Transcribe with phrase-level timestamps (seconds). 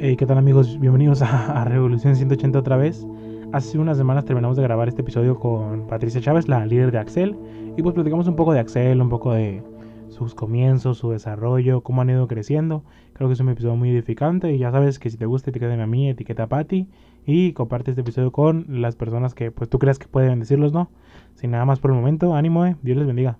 [0.00, 0.78] Hey, ¿qué tal amigos?
[0.78, 3.04] Bienvenidos a, Revolución 180 otra vez.
[3.52, 7.36] Hace unas semanas terminamos de grabar este episodio con Patricia Chávez, la líder de Axel,
[7.76, 9.60] y pues platicamos un poco de Axel, un poco de
[10.08, 12.84] sus comienzos, su desarrollo, cómo han ido creciendo.
[13.12, 15.82] Creo que es un episodio muy edificante y ya sabes que si te gusta etiqueta
[15.82, 16.86] a mí, etiqueta a Patti
[17.26, 20.90] y comparte este episodio con las personas que pues tú creas que pueden decirlos, ¿no?
[21.34, 22.76] Sin nada más por el momento, ánimo, eh.
[22.82, 23.36] Dios les bendiga.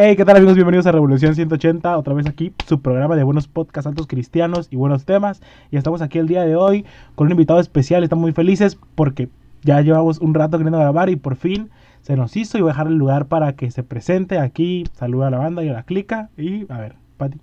[0.00, 0.54] Hey, ¿qué tal amigos?
[0.54, 4.76] Bienvenidos a Revolución 180, otra vez aquí, su programa de buenos podcasts altos cristianos y
[4.76, 5.42] buenos temas.
[5.72, 9.28] Y estamos aquí el día de hoy con un invitado especial, estamos muy felices porque
[9.62, 11.72] ya llevamos un rato queriendo grabar y por fin
[12.02, 15.26] se nos hizo y voy a dejar el lugar para que se presente aquí, saluda
[15.26, 17.40] a la banda y a la clica y a ver, Pati,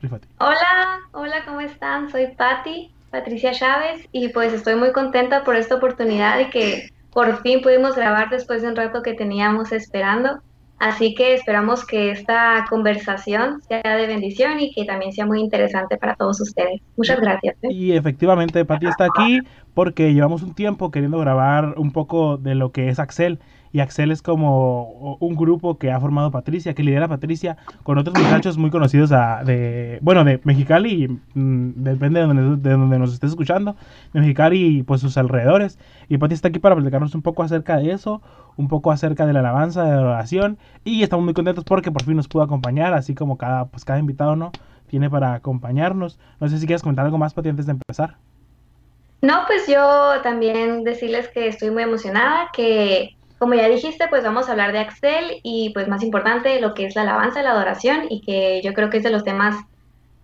[0.00, 0.28] rifate.
[0.38, 2.08] Hola, hola, ¿cómo están?
[2.08, 7.42] Soy Pati, Patricia Chávez y pues estoy muy contenta por esta oportunidad y que por
[7.42, 10.40] fin pudimos grabar después de un rato que teníamos esperando.
[10.78, 15.96] Así que esperamos que esta conversación sea de bendición y que también sea muy interesante
[15.96, 16.80] para todos ustedes.
[16.96, 17.56] Muchas gracias.
[17.62, 17.72] ¿eh?
[17.72, 19.40] Y efectivamente, Pati está aquí
[19.74, 23.40] porque llevamos un tiempo queriendo grabar un poco de lo que es Axel
[23.72, 28.16] y Axel es como un grupo que ha formado Patricia, que lidera Patricia, con otros
[28.18, 33.30] muchachos muy conocidos de, bueno, de Mexicali, mm, depende de donde, de donde nos estés
[33.30, 33.76] escuchando,
[34.12, 35.78] de Mexicali y pues sus alrededores.
[36.08, 38.22] Y Patricia está aquí para platicarnos un poco acerca de eso,
[38.56, 42.04] un poco acerca de la alabanza, de la oración, y estamos muy contentos porque por
[42.04, 44.52] fin nos pudo acompañar, así como cada, pues cada invitado, ¿no?
[44.88, 46.18] Tiene para acompañarnos.
[46.40, 48.16] No sé si quieres comentar algo más, Pati, antes de empezar.
[49.20, 54.48] No, pues yo también decirles que estoy muy emocionada, que como ya dijiste, pues vamos
[54.48, 58.02] a hablar de Axel y pues más importante lo que es la alabanza, la adoración
[58.10, 59.56] y que yo creo que es de los temas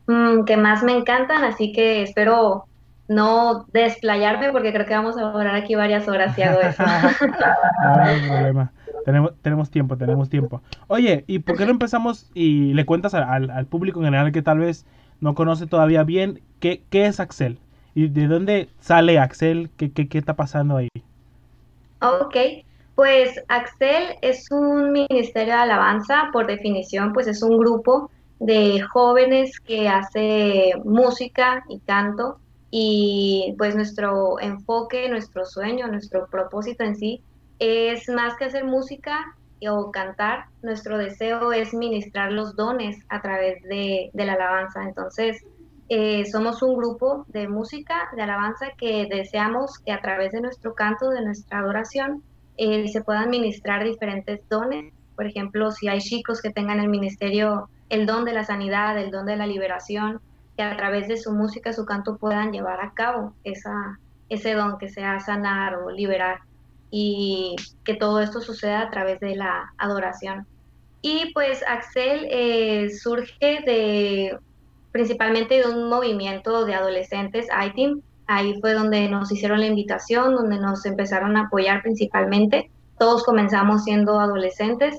[0.07, 2.65] mm, que más me encantan, así que espero
[3.07, 6.83] no desplayarme porque creo que vamos a orar aquí varias horas y hago eso.
[6.83, 8.73] no, hay problema.
[9.05, 10.63] Tenemos, tenemos tiempo, tenemos tiempo.
[10.89, 14.43] Oye, ¿y por qué no empezamos y le cuentas al, al público en general que
[14.43, 14.87] tal vez
[15.21, 17.59] no conoce todavía bien qué, qué es Axel?
[17.95, 19.71] ¿Y de dónde sale Axel?
[19.77, 20.89] ¿Qué, qué, qué está pasando ahí?
[22.01, 22.64] Ok,
[22.95, 28.11] pues Axel es un ministerio de alabanza, por definición, pues es un grupo
[28.41, 32.39] de jóvenes que hace música y canto
[32.71, 37.23] y pues nuestro enfoque, nuestro sueño, nuestro propósito en sí
[37.59, 39.35] es más que hacer música
[39.69, 44.83] o cantar, nuestro deseo es ministrar los dones a través de, la alabanza.
[44.83, 45.43] Entonces,
[45.89, 50.75] eh, somos un grupo de música, de alabanza, que deseamos que a través de nuestro
[50.75, 52.23] canto, de nuestra adoración,
[52.57, 54.93] eh, se puedan ministrar diferentes dones.
[55.17, 59.11] Por ejemplo, si hay chicos que tengan el ministerio, el don de la sanidad, el
[59.11, 60.21] don de la liberación,
[60.57, 63.99] que a través de su música, su canto puedan llevar a cabo esa,
[64.29, 66.41] ese don que sea sanar o liberar
[66.91, 70.47] y que todo esto suceda a través de la adoración.
[71.03, 74.39] Y pues Axel eh, surge de
[74.93, 80.59] principalmente de un movimiento de adolescentes, ITIM, Ahí fue donde nos hicieron la invitación, donde
[80.59, 82.71] nos empezaron a apoyar principalmente.
[82.99, 84.97] Todos comenzamos siendo adolescentes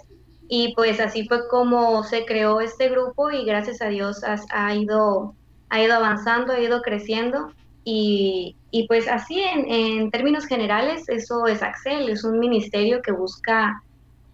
[0.48, 5.34] y pues así fue como se creó este grupo y gracias a Dios ha, ido,
[5.70, 7.52] ha ido avanzando, ha ido creciendo
[7.84, 8.56] y,
[8.88, 13.82] pues así en, en, términos generales eso es Axel, es un ministerio que busca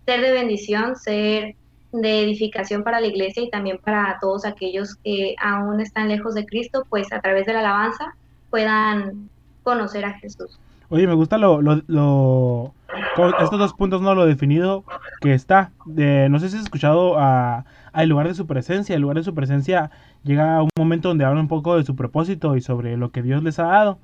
[0.06, 1.56] ser de bendición, ser
[1.92, 6.46] de edificación para la iglesia y también para todos aquellos que aún están lejos de
[6.46, 8.16] Cristo, pues a través de la alabanza
[8.52, 9.30] puedan
[9.64, 10.60] conocer a Jesús.
[10.90, 12.74] Oye, me gusta lo, lo, lo
[13.40, 14.14] estos dos puntos, ¿no?
[14.14, 14.84] Lo definido
[15.22, 15.72] que está.
[15.86, 18.96] De, no sé si has escuchado a, el lugar de su presencia.
[18.96, 19.90] El lugar de su presencia
[20.24, 23.22] llega a un momento donde hablan un poco de su propósito y sobre lo que
[23.22, 24.00] Dios les ha dado.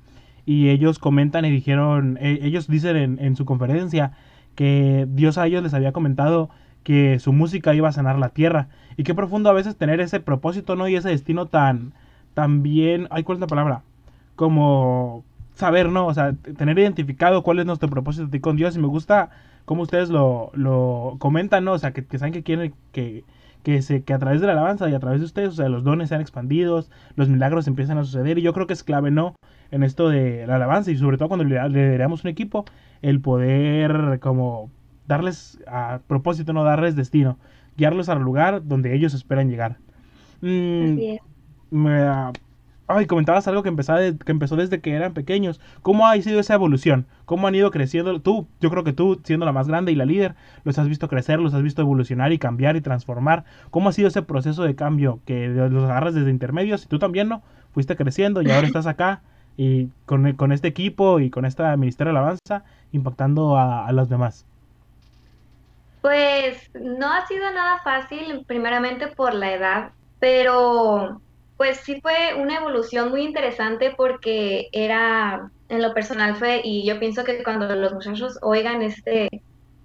[0.46, 4.12] Y ellos comentan y dijeron, e, ellos dicen en, en su conferencia
[4.54, 6.48] que Dios a ellos les había comentado
[6.84, 8.68] que su música iba a sanar la tierra.
[8.96, 10.88] Y qué profundo a veces tener ese propósito, ¿no?
[10.88, 11.92] Y ese destino tan,
[12.32, 13.82] tan bien, ay, ¿cuál es la palabra?
[14.38, 15.24] Como
[15.56, 16.06] saber, ¿no?
[16.06, 19.30] O sea, tener identificado cuál es nuestro propósito con Dios y me gusta
[19.64, 21.72] cómo ustedes lo, lo comentan, ¿no?
[21.72, 23.24] O sea, que, saben que quieren que,
[23.64, 25.68] que, se, que a través de la alabanza y a través de ustedes, o sea,
[25.68, 29.10] los dones sean expandidos, los milagros empiezan a suceder y yo creo que es clave,
[29.10, 29.34] ¿no?
[29.72, 32.64] En esto de la alabanza y sobre todo cuando le, le un equipo,
[33.02, 34.70] el poder como
[35.08, 37.38] darles a propósito, no darles destino,
[37.76, 39.78] guiarlos al lugar donde ellos esperan llegar.
[40.42, 41.16] Mm,
[41.72, 42.30] me,
[42.90, 45.60] Ay, comentabas algo que, empezaba que empezó desde que eran pequeños.
[45.82, 47.06] ¿Cómo ha sido esa evolución?
[47.26, 48.18] ¿Cómo han ido creciendo?
[48.22, 51.06] Tú, yo creo que tú, siendo la más grande y la líder, los has visto
[51.06, 53.44] crecer, los has visto evolucionar y cambiar y transformar.
[53.70, 57.28] ¿Cómo ha sido ese proceso de cambio que los agarras desde intermedios y tú también,
[57.28, 57.42] ¿no?
[57.74, 59.20] Fuiste creciendo y ahora estás acá
[59.58, 64.08] y con, con este equipo y con esta Ministerio de Alabanza impactando a, a los
[64.08, 64.46] demás.
[66.00, 69.90] Pues no ha sido nada fácil, primeramente por la edad,
[70.20, 71.20] pero
[71.58, 77.00] Pues sí fue una evolución muy interesante porque era, en lo personal fue, y yo
[77.00, 79.28] pienso que cuando los muchachos oigan este,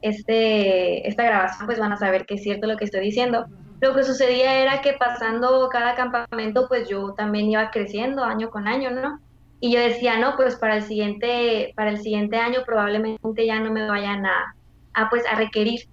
[0.01, 3.47] este, esta grabación, pues van a saber que es cierto lo que estoy diciendo.
[3.81, 8.67] Lo que sucedía era que pasando cada campamento, pues yo también iba creciendo año con
[8.67, 9.19] año, ¿no?
[9.59, 13.71] Y yo decía, no, pues para el siguiente, para el siguiente año probablemente ya no
[13.71, 14.55] me vayan a,
[14.93, 15.87] a pues a requerir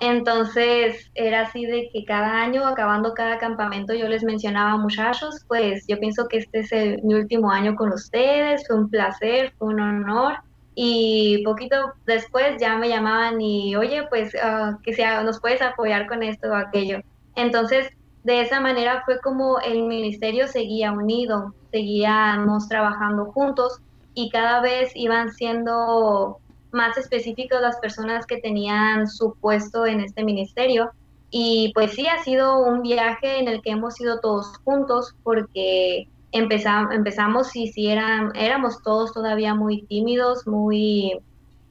[0.00, 5.84] entonces era así de que cada año, acabando cada campamento, yo les mencionaba, muchachos, pues
[5.86, 9.80] yo pienso que este es mi último año con ustedes, fue un placer, fue un
[9.80, 10.34] honor.
[10.74, 16.06] Y poquito después ya me llamaban y, oye, pues uh, que sea, nos puedes apoyar
[16.06, 17.00] con esto o aquello.
[17.34, 17.88] Entonces,
[18.24, 23.80] de esa manera fue como el ministerio seguía unido, seguíamos trabajando juntos
[24.12, 26.40] y cada vez iban siendo
[26.76, 30.92] más específicos las personas que tenían su puesto en este ministerio.
[31.30, 36.08] Y pues sí, ha sido un viaje en el que hemos ido todos juntos porque
[36.30, 41.18] empezamos, y sí eran, éramos todos todavía muy tímidos, muy,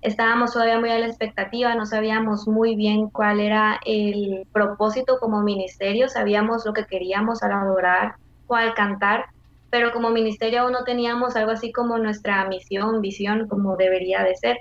[0.02, 5.42] estábamos todavía muy a la expectativa, no sabíamos muy bien cuál era el propósito como
[5.42, 8.16] ministerio, sabíamos lo que queríamos al adorar
[8.48, 9.26] o al cantar,
[9.70, 14.36] pero como ministerio aún no teníamos algo así como nuestra misión, visión, como debería de
[14.36, 14.58] ser.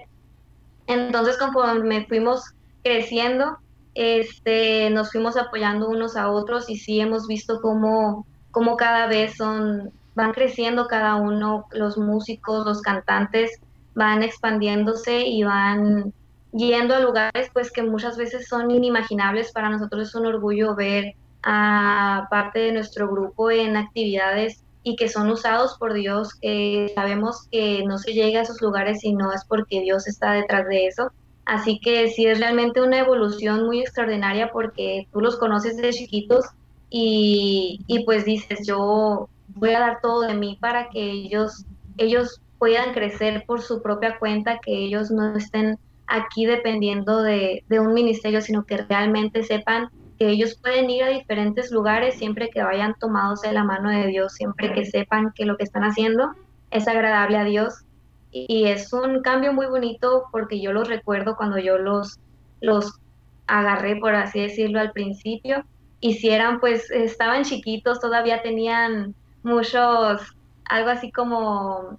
[0.86, 2.42] Entonces, conforme fuimos
[2.82, 3.58] creciendo,
[3.94, 9.36] este, nos fuimos apoyando unos a otros y sí hemos visto cómo, cómo cada vez
[9.36, 13.60] son, van creciendo cada uno, los músicos, los cantantes,
[13.94, 16.12] van expandiéndose y van
[16.52, 19.52] yendo a lugares pues que muchas veces son inimaginables.
[19.52, 25.08] Para nosotros es un orgullo ver a parte de nuestro grupo en actividades y que
[25.08, 29.32] son usados por Dios, que sabemos que no se llega a esos lugares si no
[29.32, 31.10] es porque Dios está detrás de eso.
[31.46, 36.44] Así que sí es realmente una evolución muy extraordinaria porque tú los conoces de chiquitos
[36.90, 41.64] y, y pues dices, yo voy a dar todo de mí para que ellos,
[41.96, 47.80] ellos puedan crecer por su propia cuenta, que ellos no estén aquí dependiendo de, de
[47.80, 49.88] un ministerio, sino que realmente sepan
[50.18, 54.06] que ellos pueden ir a diferentes lugares siempre que vayan tomados de la mano de
[54.06, 56.34] Dios, siempre que sepan que lo que están haciendo
[56.70, 57.84] es agradable a Dios.
[58.30, 62.18] Y, es un cambio muy bonito porque yo los recuerdo cuando yo los,
[62.60, 62.98] los
[63.46, 65.64] agarré, por así decirlo, al principio.
[66.00, 69.14] Hicieran, pues, estaban chiquitos, todavía tenían
[69.44, 70.20] muchos,
[70.64, 71.98] algo así como,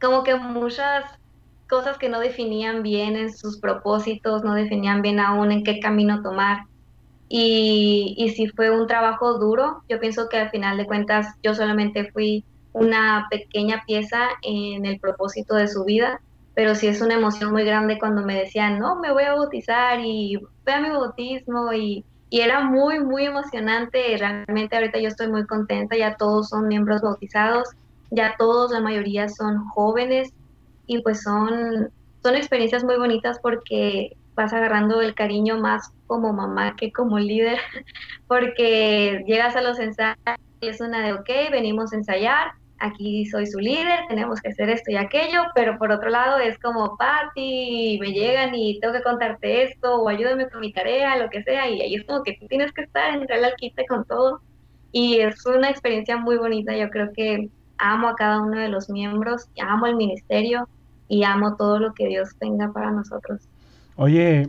[0.00, 1.04] como que muchas
[1.68, 6.22] cosas que no definían bien en sus propósitos, no definían bien aún en qué camino
[6.22, 6.64] tomar.
[7.34, 11.54] Y, y si fue un trabajo duro, yo pienso que al final de cuentas yo
[11.54, 12.44] solamente fui
[12.74, 16.20] una pequeña pieza en el propósito de su vida,
[16.54, 20.00] pero sí es una emoción muy grande cuando me decían, no, me voy a bautizar
[20.04, 24.14] y fue a mi bautismo y, y era muy, muy emocionante.
[24.18, 27.66] Realmente ahorita yo estoy muy contenta, ya todos son miembros bautizados,
[28.10, 30.34] ya todos, la mayoría son jóvenes
[30.86, 31.90] y pues son,
[32.22, 37.58] son experiencias muy bonitas porque vas agarrando el cariño más como mamá que como líder,
[38.26, 40.16] porque llegas a los ensayos
[40.60, 44.70] y es una de, ok, venimos a ensayar, aquí soy su líder, tenemos que hacer
[44.70, 49.02] esto y aquello, pero por otro lado es como, Patti, me llegan y tengo que
[49.02, 52.36] contarte esto, o ayúdame con mi tarea, lo que sea, y ahí es como que
[52.38, 54.40] tú tienes que estar, entrar al quite con todo,
[54.92, 58.88] y es una experiencia muy bonita, yo creo que amo a cada uno de los
[58.90, 60.68] miembros, amo el ministerio,
[61.12, 63.46] y amo todo lo que Dios tenga para nosotros.
[63.96, 64.48] Oye,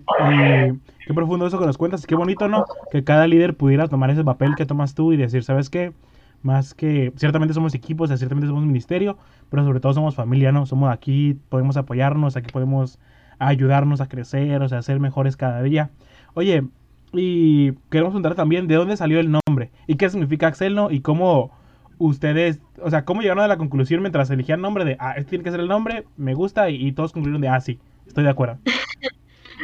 [1.05, 2.65] qué profundo eso que nos cuentas, qué bonito, ¿no?
[2.91, 5.93] Que cada líder pudiera tomar ese papel que tomas tú y decir, ¿sabes qué?
[6.41, 9.17] Más que, ciertamente somos equipos, ciertamente somos ministerio,
[9.49, 10.65] pero sobre todo somos familia, ¿no?
[10.65, 12.99] Somos aquí, podemos apoyarnos, aquí podemos
[13.39, 15.89] ayudarnos a crecer, o sea, a ser mejores cada día.
[16.33, 16.63] Oye,
[17.11, 20.89] y queremos preguntar también de dónde salió el nombre y qué significa Axel, ¿no?
[20.89, 21.51] Y cómo
[21.97, 25.43] ustedes, o sea, cómo llegaron a la conclusión mientras elegían nombre de, ah, este tiene
[25.43, 28.29] que ser el nombre, me gusta, y, y todos concluyeron de, ah, sí, estoy de
[28.29, 28.57] acuerdo.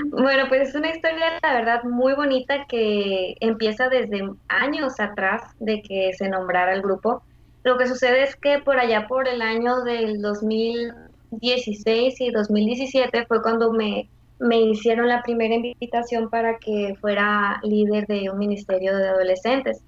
[0.06, 5.82] Bueno, pues es una historia, la verdad, muy bonita que empieza desde años atrás de
[5.82, 7.24] que se nombrara el grupo.
[7.64, 13.42] Lo que sucede es que por allá por el año del 2016 y 2017 fue
[13.42, 14.08] cuando me,
[14.40, 19.82] me hicieron la primera invitación para que fuera líder de un ministerio de adolescentes.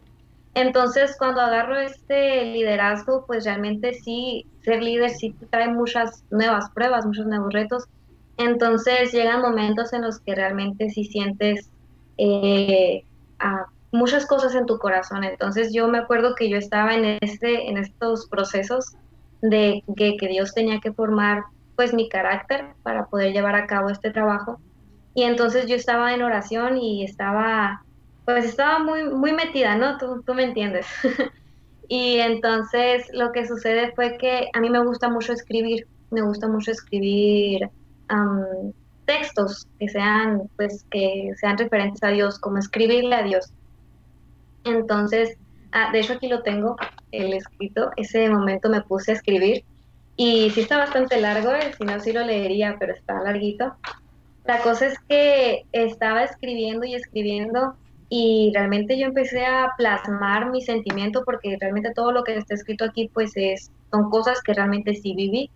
[0.54, 7.06] Entonces, cuando agarro este liderazgo, pues realmente sí, ser líder sí trae muchas nuevas pruebas,
[7.06, 7.86] muchos nuevos retos
[8.38, 11.70] entonces llegan momentos en los que realmente sí sientes
[12.18, 13.04] eh,
[13.92, 15.24] muchas cosas en tu corazón.
[15.24, 18.96] Entonces yo me acuerdo que yo estaba en, este, en estos procesos
[19.42, 21.44] de que, Dios tenía que formar
[21.76, 24.60] pues mi carácter para poder llevar a cabo este trabajo.
[25.14, 27.84] Y entonces yo estaba en oración y estaba,
[28.26, 29.98] pues estaba muy, muy metida, ¿no?
[29.98, 30.86] Tú, tú me entiendes.
[31.94, 36.48] Y entonces lo que sucede fue que a mí me gusta mucho escribir, me gusta
[36.48, 37.70] mucho escribir
[39.06, 43.52] textos que sean, pues, que sean referentes a Dios, como escribirle a Dios.
[44.64, 45.38] Entonces,
[45.72, 46.76] ah, de hecho aquí lo tengo,
[47.12, 49.64] el escrito, ese momento me puse a escribir
[50.16, 53.76] y sí está bastante largo, eh, si no sí lo leería, pero está larguito.
[54.46, 57.76] La cosa es que estaba escribiendo y escribiendo
[58.10, 62.86] y realmente yo empecé a plasmar mi sentimiento porque realmente todo lo que está escrito
[62.86, 65.50] aquí pues es, son cosas que realmente sí viví,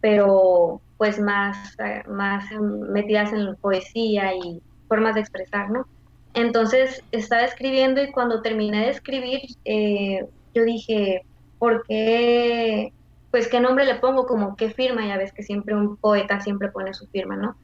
[0.00, 5.84] pero pues más, más metidas en poesía y formas de expresar, ¿no?
[6.32, 11.22] Entonces estaba escribiendo y cuando terminé de escribir, eh, yo dije,
[11.58, 12.92] ¿por qué?
[13.32, 16.70] Pues qué nombre le pongo, como qué firma, ya ves que siempre un poeta siempre
[16.70, 17.56] pone su firma, ¿no?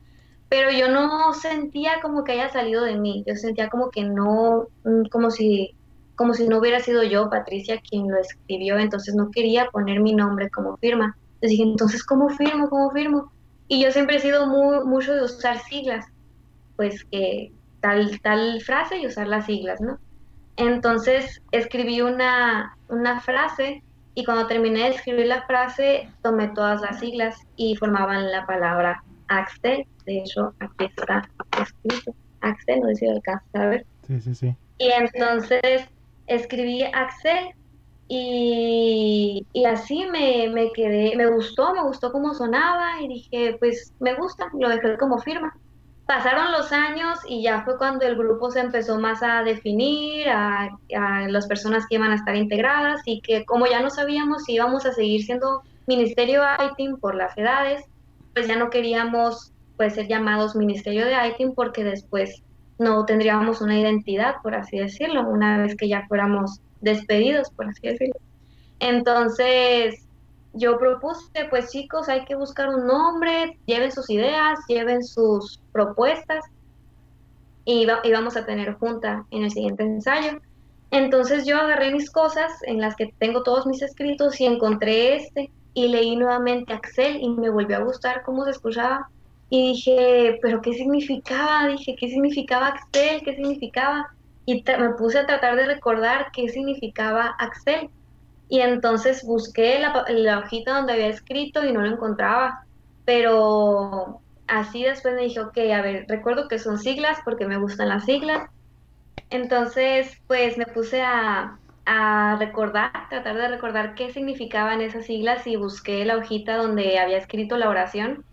[0.48, 4.66] Pero yo no sentía como que haya salido de mí, yo sentía como que no,
[4.82, 5.76] mm, como si,
[6.16, 10.12] como si no hubiera sido yo, Patricia, quien lo escribió, entonces no quería poner mi
[10.12, 11.16] nombre como firma.
[11.40, 12.68] Entonces dije, entonces, ¿cómo firmo?
[12.68, 13.32] ¿Cómo firmo?
[13.68, 16.06] Y yo siempre he sido muy, mucho de usar siglas,
[16.76, 19.98] pues que tal, tal frase y usar las siglas, ¿no?
[20.56, 26.98] Entonces escribí una, una frase y cuando terminé de escribir la frase tomé todas las
[26.98, 29.86] siglas y formaban la palabra Axel.
[30.06, 31.28] De hecho, aquí está
[31.60, 33.86] escrito Axel, no sé si lo alcanza a ver.
[34.08, 34.56] Sí, sí, sí.
[34.78, 35.88] Y entonces
[36.26, 37.50] escribí Axel
[38.10, 44.14] y, así me, me, quedé, me gustó, me gustó cómo sonaba y dije, pues me
[44.14, 45.54] gusta, lo dejé como firma.
[46.06, 50.70] Pasaron los años y ya fue cuando el grupo se empezó más a definir, a,
[51.28, 54.86] las personas que iban a estar integradas y que como ya no sabíamos si íbamos
[54.86, 57.84] a seguir siendo Ministerio ITIM por las edades,
[58.32, 62.42] pues ya no queríamos pues ser llamados Ministerio de ITIM porque después
[62.78, 67.88] no tendríamos una identidad, por así decirlo, una vez que ya fuéramos despedidos, por así
[67.88, 68.16] decirlo.
[68.80, 70.04] Entonces,
[70.52, 76.44] yo propuse, pues chicos, hay que buscar un nombre, lleven sus ideas, lleven sus propuestas
[77.64, 80.40] y, vamos a tener junta en el siguiente ensayo.
[80.90, 85.50] Entonces yo agarré mis cosas en las que tengo todos mis escritos y encontré este
[85.74, 89.10] y leí nuevamente Axel y me volvió a gustar cómo se escuchaba
[89.50, 91.68] y dije, pero ¿qué significaba?
[91.68, 93.22] Dije, ¿qué significaba Axel?
[93.22, 94.14] ¿Qué significaba?
[94.48, 97.90] Y me puse a tratar de recordar qué significaba Axel.
[98.48, 102.64] Y entonces busqué la, hojita donde había escrito y no lo encontraba.
[103.04, 107.90] Pero así después me dije, ok, a ver, recuerdo que son siglas porque me gustan
[107.90, 108.48] las siglas.
[109.28, 115.56] Entonces, pues me puse a, a recordar, tratar de recordar qué significaban esas siglas y
[115.56, 118.24] busqué la hojita donde había escrito la oración.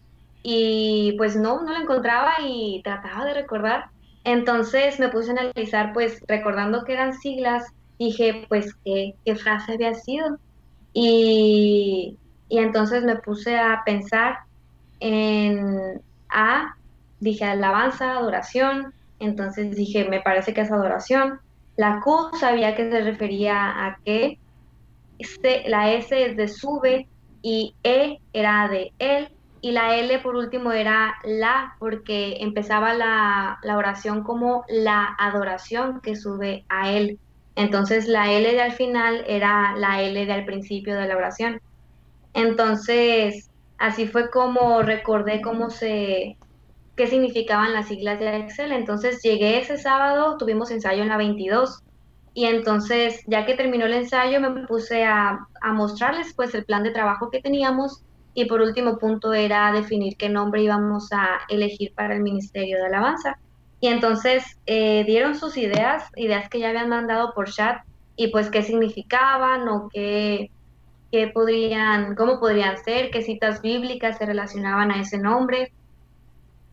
[0.43, 3.89] Y pues no, no la encontraba y trataba de recordar
[4.25, 7.63] entonces me puse a analizar, pues recordando que eran siglas,
[7.97, 10.37] dije, pues, ¿qué, qué frase había sido?
[10.93, 12.17] Y,
[12.49, 14.39] y, entonces me puse a pensar
[14.99, 16.75] en A,
[17.19, 21.39] dije alabanza, adoración, entonces dije, me parece que es adoración.
[21.77, 23.97] La Q sabía que se refería a
[25.19, 27.07] este, la S es de sube
[27.41, 29.29] y E era de él,
[29.65, 36.15] y la L por último era la, porque empezaba la, oración como la adoración que
[36.15, 37.17] sube a Él.
[37.55, 41.59] Entonces la L de al final era la L de al principio de la oración.
[42.35, 46.37] Entonces, así fue como recordé cómo se,
[46.95, 48.71] qué significaban las siglas de Excel.
[48.71, 51.81] Entonces llegué ese sábado, tuvimos ensayo en la 22
[52.35, 56.83] y entonces ya que terminó el ensayo me puse a, a mostrarles pues el plan
[56.83, 58.03] de trabajo que teníamos
[58.35, 62.85] y por último punto era definir qué nombre íbamos a elegir para el Ministerio de
[62.85, 63.39] Alabanza.
[63.79, 67.81] Y entonces eh, dieron sus ideas, ideas que ya habían mandado por chat,
[68.17, 70.51] y pues qué significaban o qué,
[71.11, 75.71] qué podrían, cómo podrían ser, qué citas bíblicas se relacionaban a ese nombre.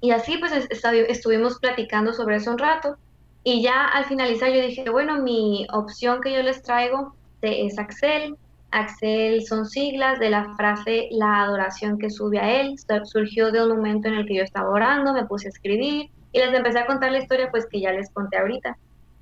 [0.01, 2.97] Y así pues estuvimos platicando sobre eso un rato.
[3.45, 8.37] Y ya al finalizar yo dije, bueno, mi opción que yo les traigo es Axel,
[8.73, 12.77] Axel son siglas de la frase la adoración que sube a él.
[13.05, 16.39] Surgió de un momento en el que yo estaba orando, me puse a escribir y
[16.39, 18.77] les empecé a contar la historia pues que ya les conté ahorita.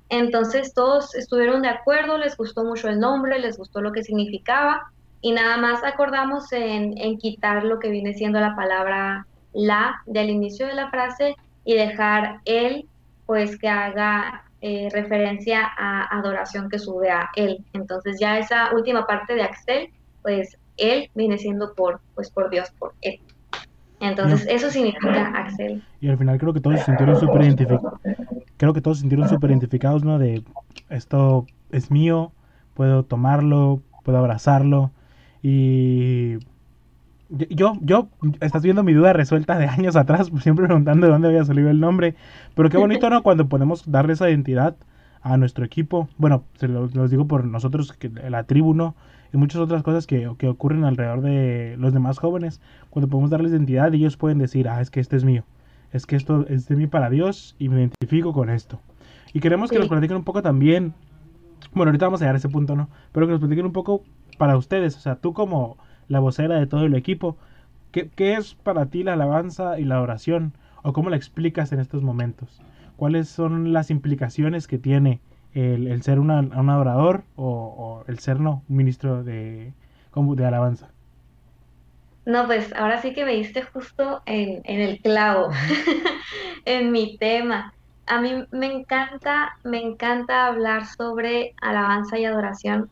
[0.09, 4.91] Entonces todos estuvieron de acuerdo, les gustó mucho el nombre, les gustó lo que significaba
[5.21, 10.29] y nada más acordamos en, en quitar lo que viene siendo la palabra la del
[10.29, 12.87] inicio de la frase y dejar él
[13.25, 17.65] pues que haga eh, referencia a adoración que sube a él.
[17.73, 19.89] Entonces ya esa última parte de Axel,
[20.21, 23.19] pues él viene siendo por, pues por Dios, por él.
[23.99, 25.83] Entonces eso significa Axel.
[25.99, 27.93] Y al final creo que todos se sintieron súper identificados.
[28.57, 30.19] Creo que todos se sintieron súper identificados, ¿no?
[30.19, 30.43] De
[30.89, 32.31] esto es mío,
[32.73, 34.91] puedo tomarlo, puedo abrazarlo
[35.41, 36.37] y
[37.31, 38.09] yo, yo,
[38.41, 41.79] estás viendo mi duda resuelta de años atrás, siempre preguntando de dónde había salido el
[41.79, 42.15] nombre,
[42.55, 43.23] pero qué bonito, ¿no?
[43.23, 44.75] Cuando podemos darle esa identidad
[45.21, 48.95] a nuestro equipo, bueno, se los, digo por nosotros, que la tribu, ¿no?
[49.33, 52.59] Y muchas otras cosas que, que ocurren alrededor de los demás jóvenes,
[52.89, 55.43] cuando podemos darles identidad, ellos pueden decir, ah, es que este es mío,
[55.93, 58.79] es que esto es de mí para Dios y me identifico con esto.
[59.33, 60.93] Y queremos que nos platiquen un poco también,
[61.73, 62.89] bueno, ahorita vamos a llegar a ese punto, ¿no?
[63.13, 64.03] Pero que nos platiquen un poco
[64.37, 65.77] para ustedes, o sea, tú como
[66.11, 67.37] la vocera de todo el equipo,
[67.91, 70.53] ¿qué, qué es para ti la alabanza y la oración?
[70.83, 72.61] ¿O cómo la explicas en estos momentos?
[72.97, 75.21] ¿Cuáles son las implicaciones que tiene
[75.53, 79.73] el, ser una, un adorador o, el ser no, un ministro de,
[80.13, 80.89] de alabanza?
[82.25, 85.49] No, pues ahora sí que me diste justo en, en el clavo,
[86.65, 87.73] en mi tema.
[88.05, 92.89] A mí me encanta, me encanta hablar sobre alabanza y adoración,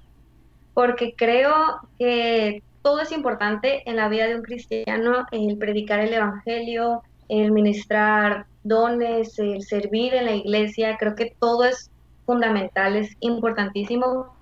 [0.74, 6.14] porque creo que todo es importante en la vida de un cristiano, el predicar el
[6.14, 11.92] Evangelio, el ministrar dones, el servir en la iglesia, creo que todo es
[12.26, 14.36] fundamental, es importantísimo,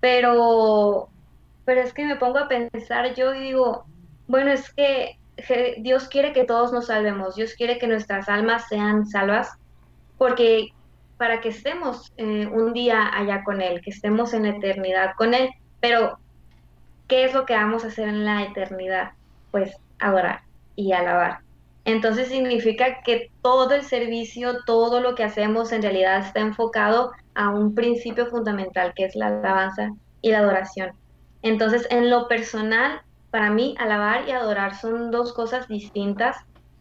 [0.00, 1.08] pero,
[1.64, 3.84] pero es que me pongo a pensar yo y digo,
[4.26, 5.18] bueno, es que
[5.78, 9.52] Dios quiere que todos nos salvemos, Dios quiere que nuestras almas sean salvas,
[10.18, 10.68] porque
[11.16, 15.34] para que estemos eh, un día allá con Él, que estemos en la eternidad con
[15.34, 15.50] Él,
[15.80, 16.18] pero
[17.08, 19.12] ¿qué es lo que vamos a hacer en la eternidad?
[19.50, 20.42] Pues adorar
[20.76, 21.40] y alabar.
[21.84, 27.50] Entonces significa que todo el servicio, todo lo que hacemos en realidad está enfocado a
[27.50, 29.90] un principio fundamental que es la alabanza
[30.22, 30.92] y la adoración.
[31.42, 36.36] Entonces, en lo personal, para mí, alabar y adorar son dos cosas distintas.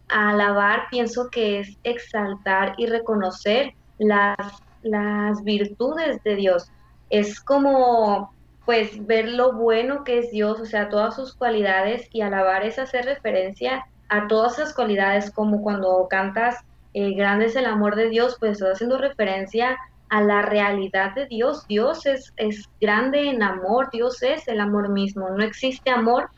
[0.07, 4.37] alabar pienso que es exaltar y reconocer las,
[4.83, 6.71] las virtudes de Dios.
[7.09, 8.33] Es como
[8.65, 12.79] pues ver lo bueno que es Dios, o sea, todas sus cualidades y alabar es
[12.79, 18.09] hacer referencia a todas esas cualidades, como cuando cantas eh, Grande es el amor de
[18.09, 19.77] Dios, pues estás haciendo referencia
[20.09, 21.65] a la realidad de Dios.
[21.67, 26.29] Dios es, es grande en amor, Dios es el amor mismo, no existe amor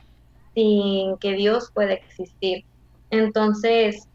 [0.54, 2.64] sin que Dios pueda existir.
[3.10, 4.08] Entonces,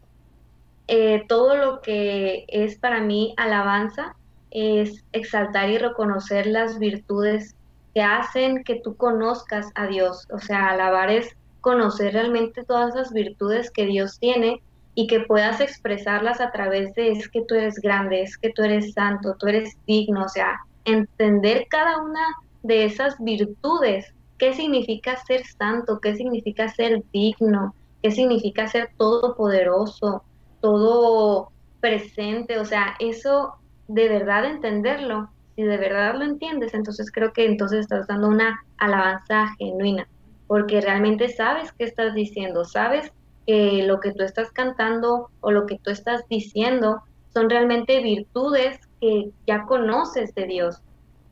[0.87, 4.15] eh, todo lo que es para mí alabanza
[4.49, 7.55] es exaltar y reconocer las virtudes
[7.93, 10.27] que hacen que tú conozcas a Dios.
[10.31, 14.61] O sea, alabar es conocer realmente todas las virtudes que Dios tiene
[14.95, 18.63] y que puedas expresarlas a través de es que tú eres grande, es que tú
[18.63, 22.25] eres santo, tú eres digno, o sea, entender cada una
[22.63, 30.23] de esas virtudes, qué significa ser santo, qué significa ser digno, qué significa ser todopoderoso,
[30.59, 33.55] todo presente, o sea, eso
[33.87, 35.29] de verdad entenderlo
[35.61, 40.07] si de verdad lo entiendes, entonces creo que entonces estás dando una alabanza genuina,
[40.47, 43.11] porque realmente sabes qué estás diciendo, sabes
[43.45, 48.79] que lo que tú estás cantando o lo que tú estás diciendo son realmente virtudes
[48.99, 50.81] que ya conoces de Dios,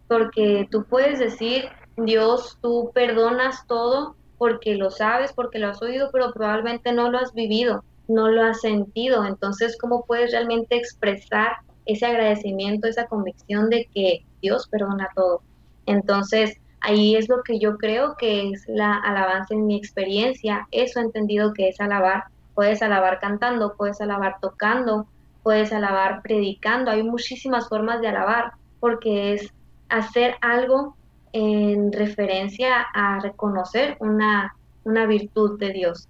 [0.07, 1.65] porque tú puedes decir,
[1.97, 7.17] Dios, tú perdonas todo porque lo sabes, porque lo has oído, pero probablemente no lo
[7.17, 9.25] has vivido, no lo has sentido.
[9.25, 11.57] Entonces, ¿cómo puedes realmente expresar
[11.91, 15.41] ese agradecimiento, esa convicción de que Dios perdona todo.
[15.85, 20.67] Entonces, ahí es lo que yo creo que es la alabanza en mi experiencia.
[20.71, 22.25] Eso he entendido que es alabar.
[22.53, 25.07] Puedes alabar cantando, puedes alabar tocando,
[25.41, 26.91] puedes alabar predicando.
[26.91, 29.51] Hay muchísimas formas de alabar porque es
[29.89, 30.95] hacer algo
[31.33, 36.07] en referencia a reconocer una, una virtud de Dios.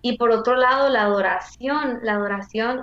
[0.00, 2.80] Y por otro lado, la adoración, la adoración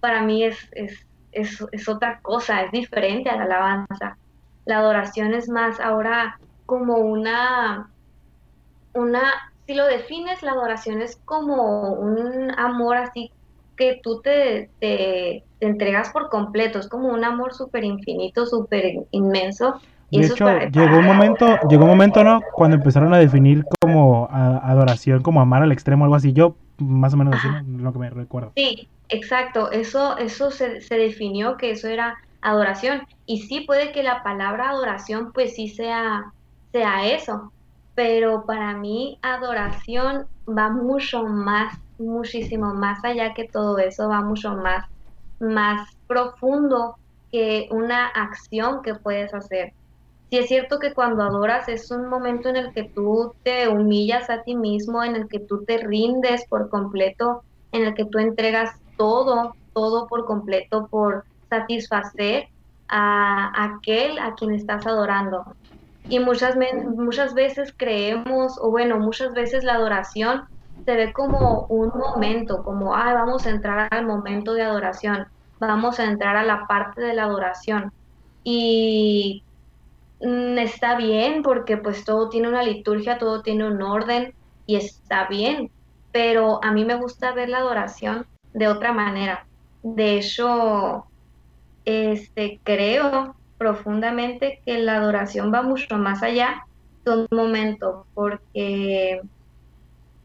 [0.00, 4.16] para mí es, es es, otra cosa, es diferente a la alabanza.
[4.64, 7.90] La adoración es más ahora como una,
[8.94, 9.22] una,
[9.66, 13.30] si lo defines, la adoración es como un amor así
[13.76, 19.80] que tú te, te, entregas por completo, es como un amor súper infinito, súper inmenso.
[20.10, 22.40] Y de hecho, llegó un momento, llegó un momento, ¿no?
[22.52, 26.32] Cuando empezaron a definir como adoración, como amar al extremo, algo así.
[26.32, 28.52] Yo, más o menos así, lo que me recuerdo.
[28.54, 33.02] Sí, Exacto, eso, eso se, se, definió que eso era adoración.
[33.26, 36.22] Y sí puede que la palabra adoración pues sí sea,
[36.72, 37.52] sea eso,
[37.94, 44.54] pero para mí adoración va mucho más, muchísimo más allá que todo eso, va mucho
[44.56, 44.84] más,
[45.40, 46.96] más profundo
[47.30, 49.72] que una acción que puedes hacer.
[50.30, 54.30] Sí es cierto que cuando adoras es un momento en el que tú te humillas
[54.30, 58.18] a ti mismo, en el que tú te rindes por completo, en el que tú
[58.18, 62.48] entregas todo, todo por completo por satisfacer
[62.88, 65.44] a aquel a quien estás adorando.
[66.08, 66.56] Y muchas,
[66.96, 70.44] muchas veces creemos, o bueno, muchas veces la adoración
[70.84, 75.26] se ve como un momento, como, ah, vamos a entrar al momento de adoración,
[75.58, 77.90] vamos a entrar a la parte de la adoración.
[78.42, 79.44] Y
[80.20, 84.34] mm, está bien porque pues todo tiene una liturgia, todo tiene un orden
[84.66, 85.70] y está bien,
[86.12, 89.46] pero a mí me gusta ver la adoración de otra manera.
[89.82, 91.04] De hecho,
[91.84, 96.66] este, creo profundamente que la adoración va mucho más allá
[97.04, 99.20] de un momento, porque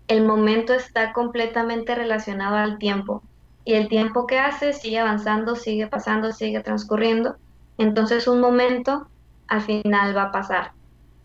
[0.07, 3.21] el momento está completamente relacionado al tiempo.
[3.65, 7.35] Y el tiempo que hace sigue avanzando, sigue pasando, sigue transcurriendo.
[7.77, 9.07] Entonces un momento
[9.47, 10.71] al final va a pasar.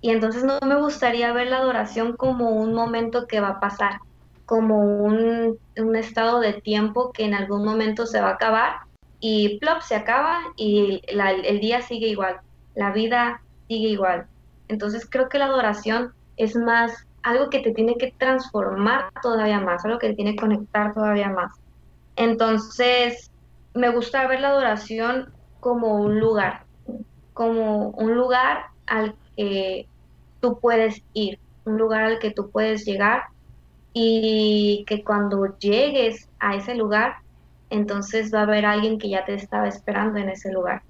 [0.01, 4.01] Y entonces no me gustaría ver la adoración como un momento que va a pasar,
[4.47, 8.77] como un, un estado de tiempo que en algún momento se va a acabar
[9.21, 12.41] y plop se acaba y el día sigue igual,
[12.75, 14.27] la vida sigue igual.
[14.69, 19.85] Entonces creo que la adoración es más algo que te tiene que transformar todavía más,
[19.85, 21.53] algo que te tiene que conectar todavía más.
[22.17, 23.31] Entonces
[23.73, 26.67] me gusta ver la adoración como un lugar,
[27.33, 29.89] como un lugar al que
[30.41, 33.25] tú puedes ir, un lugar al que tú puedes llegar
[33.95, 37.15] y que cuando llegues a ese lugar
[37.75, 40.83] entonces va a haber alguien que ya te estaba esperando en ese lugar,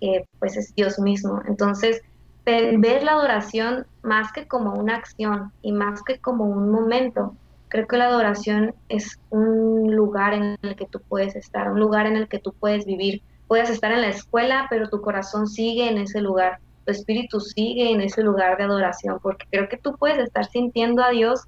[0.00, 1.40] que pues es Dios mismo.
[1.46, 2.02] Entonces,
[2.44, 7.36] ver la adoración más que como una acción y más que como un momento,
[7.68, 12.06] creo que la adoración es un lugar en el que tú puedes estar, un lugar
[12.06, 13.22] en el que tú puedes vivir.
[13.46, 17.90] Puedes estar en la escuela, pero tu corazón sigue en ese lugar, tu espíritu sigue
[17.90, 21.42] en ese lugar de adoración, porque creo que tú puedes estar sintiendo a Dios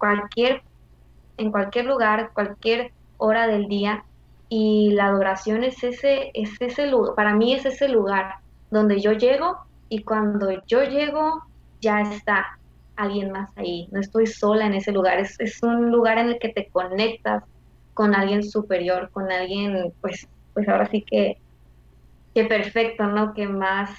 [0.00, 0.62] cualquier
[1.36, 4.04] en cualquier lugar, cualquier hora del día
[4.48, 8.34] y la adoración es ese, es ese lugar, para mí es ese lugar
[8.70, 9.56] donde yo llego
[9.88, 11.42] y cuando yo llego
[11.80, 12.58] ya está
[12.96, 16.38] alguien más ahí, no estoy sola en ese lugar, es, es un lugar en el
[16.38, 17.44] que te conectas
[17.94, 21.38] con alguien superior, con alguien pues, pues ahora sí que,
[22.34, 23.32] que perfecto, ¿no?
[23.32, 23.90] Que más,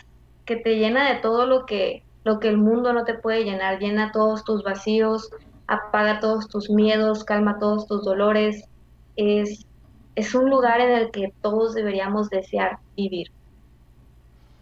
[0.45, 3.79] que te llena de todo lo que, lo que el mundo no te puede llenar,
[3.79, 5.29] llena todos tus vacíos,
[5.71, 8.65] apaga todos tus miedos, calma todos tus dolores,
[9.15, 9.65] es,
[10.15, 13.31] es un lugar en el que todos deberíamos desear vivir.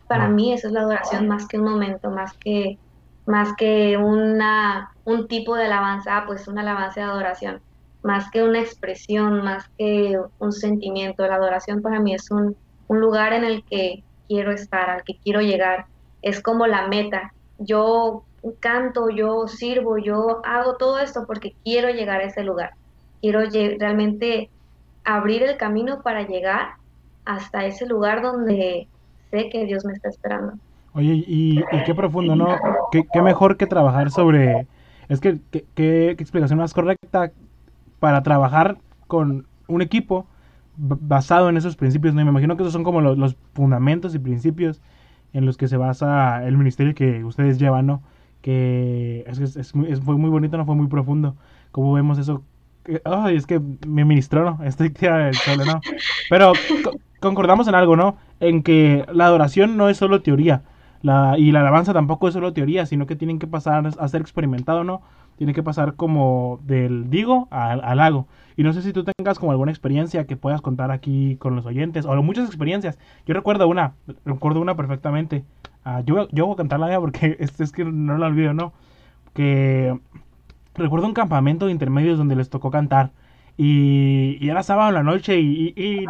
[0.08, 2.78] Para mí eso es la adoración más que un momento, más que,
[3.26, 7.62] más que una, un tipo de alabanza, pues una alabanza de adoración,
[8.04, 11.28] más que una expresión, más que un sentimiento.
[11.28, 12.56] La adoración para mí es un,
[12.88, 15.88] un lugar en el que quiero estar, al que quiero llegar.
[16.22, 17.34] Es como la meta.
[17.58, 18.26] Yo
[18.60, 22.73] canto, yo sirvo, yo hago todo esto porque quiero llegar a ese lugar
[23.21, 23.41] quiero
[23.80, 24.49] realmente
[25.04, 26.75] abrir el camino para llegar
[27.25, 28.88] hasta ese lugar donde
[29.32, 30.54] sé que Dios me está esperando.
[30.93, 32.56] Oye, y, qué profundo, ¿no?
[32.91, 34.67] ¿Qué, mejor que trabajar sobre...
[35.08, 35.39] Es que,
[35.75, 37.32] qué explicación más correcta
[37.99, 40.25] para trabajar con un equipo
[40.78, 42.23] basado en esos principios, ¿no?
[42.23, 44.82] me imagino que esos son como los, fundamentos y principios
[45.34, 48.02] en los que se basa el ministerio que ustedes llevan, ¿no?
[48.41, 50.65] Que es, es, fue muy bonito, ¿no?
[50.65, 51.36] Fue muy profundo.
[51.71, 52.43] Cómo vemos eso
[53.32, 54.63] es que me ministró, ¿no?
[54.65, 54.93] Estoy
[55.45, 55.82] solo, ¿no?
[56.30, 56.54] Pero
[57.19, 58.17] concordamos en algo, ¿no?
[58.39, 60.63] En que la adoración no es solo teoría.
[61.02, 64.84] Y la alabanza tampoco es solo teoría, sino que tienen que pasar a ser experimentado,
[64.84, 65.02] ¿no?
[65.38, 68.25] Tiene que pasar como del digo al, al.
[68.58, 71.65] Y no sé si tú tengas como alguna experiencia que puedas contar aquí con los
[71.65, 72.99] oyentes, o muchas experiencias.
[73.25, 73.93] Yo recuerdo una,
[74.25, 75.45] recuerdo una perfectamente.
[76.06, 78.73] Yo, yo voy a cantarla ya porque es, es que no la olvido, ¿no?
[79.34, 79.97] Que
[80.75, 83.12] recuerdo un campamento de intermedios donde les tocó cantar.
[83.58, 86.06] Y, y era sábado en la noche y,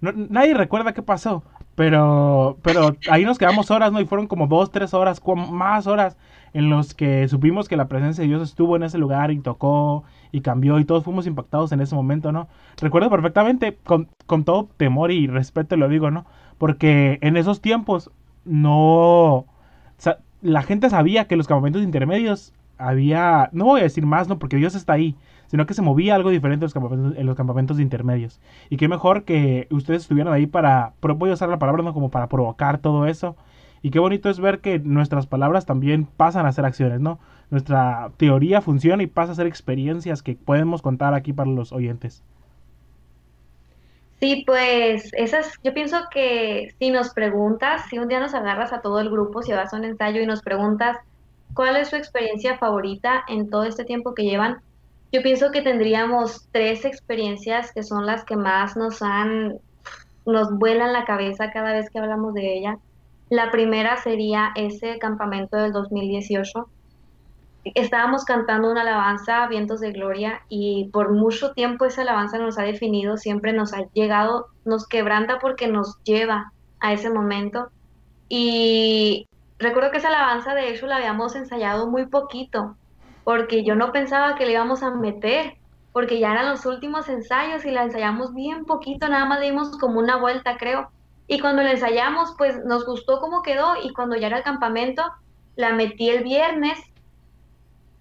[0.00, 1.42] nadie recuerda qué pasó.
[1.74, 4.00] Pero, pero ahí nos quedamos horas, ¿no?
[4.00, 6.18] Y fueron como dos, tres horas, más horas
[6.52, 10.04] en los que supimos que la presencia de Dios estuvo en ese lugar y tocó
[10.32, 12.48] y cambió y todos fuimos impactados en ese momento, ¿no?
[12.76, 16.26] Recuerdo perfectamente, con, con todo temor y respeto lo digo, ¿no?
[16.58, 18.10] Porque en esos tiempos
[18.44, 19.46] no...
[20.42, 24.56] la gente sabía que los campamentos intermedios había, no voy a decir más, no, porque
[24.56, 27.80] Dios está ahí, sino que se movía algo diferente en los campamentos, en los campamentos
[27.80, 28.40] intermedios.
[28.70, 31.92] Y qué mejor que ustedes estuvieran ahí para, voy a usar la palabra, ¿no?
[31.92, 33.36] Como para provocar todo eso.
[33.82, 37.18] Y qué bonito es ver que nuestras palabras también pasan a ser acciones, ¿no?
[37.50, 42.22] Nuestra teoría funciona y pasa a ser experiencias que podemos contar aquí para los oyentes.
[44.22, 48.80] Sí, pues esas, yo pienso que si nos preguntas, si un día nos agarras a
[48.80, 50.96] todo el grupo, si vas a un ensayo y nos preguntas,
[51.54, 54.62] ¿Cuál es su experiencia favorita en todo este tiempo que llevan?
[55.12, 59.58] Yo pienso que tendríamos tres experiencias que son las que más nos han,
[60.24, 62.78] nos vuelan la cabeza cada vez que hablamos de ella.
[63.28, 66.68] La primera sería ese campamento del 2018.
[67.64, 72.62] Estábamos cantando una alabanza, Vientos de Gloria, y por mucho tiempo esa alabanza nos ha
[72.62, 77.68] definido, siempre nos ha llegado, nos quebranta porque nos lleva a ese momento.
[78.28, 82.76] Y recuerdo que esa alabanza, de hecho, la habíamos ensayado muy poquito,
[83.22, 85.54] porque yo no pensaba que le íbamos a meter,
[85.92, 90.00] porque ya eran los últimos ensayos y la ensayamos bien poquito, nada más dimos como
[90.00, 90.90] una vuelta, creo.
[91.28, 95.04] Y cuando la ensayamos, pues nos gustó cómo quedó y cuando ya era el campamento,
[95.54, 96.78] la metí el viernes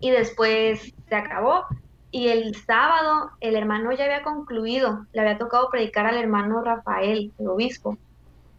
[0.02, 1.66] y después se acabó.
[2.12, 7.32] Y el sábado el hermano ya había concluido, le había tocado predicar al hermano Rafael,
[7.40, 7.98] el obispo.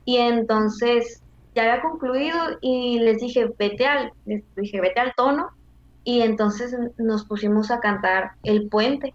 [0.07, 1.23] Y entonces
[1.55, 5.51] ya había concluido y les dije, vete al, les dije, vete al tono.
[6.05, 9.15] Y entonces nos pusimos a cantar El Puente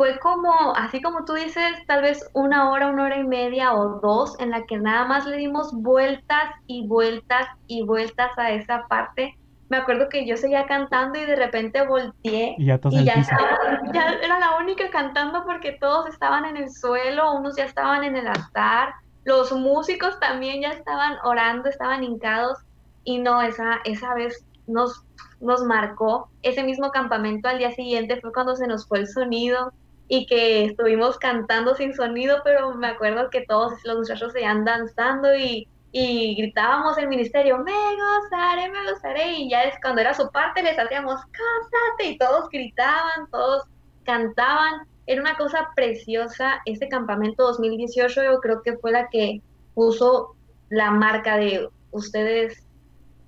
[0.00, 4.00] fue como, así como tú dices, tal vez una hora, una hora y media o
[4.00, 8.86] dos en la que nada más le dimos vueltas y vueltas y vueltas a esa
[8.88, 9.36] parte.
[9.70, 14.56] Me acuerdo que yo seguía cantando y de repente volteé y ya, ya era la
[14.58, 19.52] única cantando porque todos estaban en el suelo, unos ya estaban en el altar, los
[19.52, 22.58] músicos también ya estaban orando, estaban hincados
[23.04, 25.04] y no, esa, esa vez nos,
[25.40, 26.28] nos marcó.
[26.42, 29.72] Ese mismo campamento al día siguiente fue cuando se nos fue el sonido
[30.08, 34.64] y que estuvimos cantando sin sonido, pero me acuerdo que todos los muchachos se iban
[34.64, 40.14] danzando y, y gritábamos el ministerio, me gozaré, me gozaré, y ya es cuando era
[40.14, 43.64] su parte les hacíamos, cásate, y todos gritaban, todos
[44.04, 49.40] cantaban, era una cosa preciosa, ese campamento 2018 yo creo que fue la que
[49.74, 50.36] puso
[50.68, 52.64] la marca de ustedes,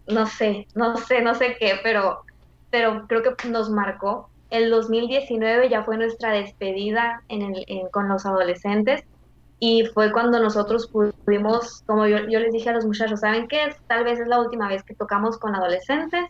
[0.07, 2.23] no sé, no sé, no sé qué, pero,
[2.71, 4.29] pero creo que nos marcó.
[4.51, 7.23] El 2019 ya fue nuestra despedida
[7.91, 9.03] con los adolescentes
[9.65, 13.73] y fue cuando nosotros pudimos, como yo, les dije a los muchachos, ¿saben qué?
[13.87, 16.25] Tal vez es la última vez que tocamos con adolescentes,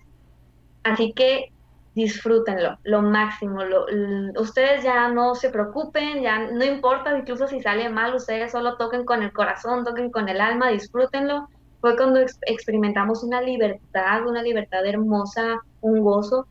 [0.82, 1.50] así que
[1.94, 3.60] disfrútenlo, lo máximo.
[4.38, 9.06] ustedes ya no se preocupen, ya no importa incluso si sale mal, ustedes solo toquen
[9.06, 11.48] con el corazón, toquen con el alma, disfrútenlo.
[11.80, 16.46] Fue cuando experimentamos una libertad, una libertad hermosa, un gozo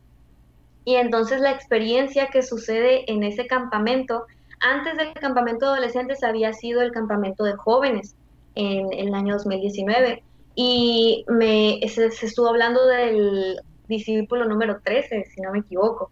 [0.84, 4.26] y entonces la experiencia que sucede en ese campamento,
[4.62, 8.14] antes del campamento de adolescentes había sido el campamento de jóvenes
[8.54, 10.22] en, el año 2019.
[10.54, 16.10] Y me, se, estuvo hablando del discípulo número 13, si no me equivoco.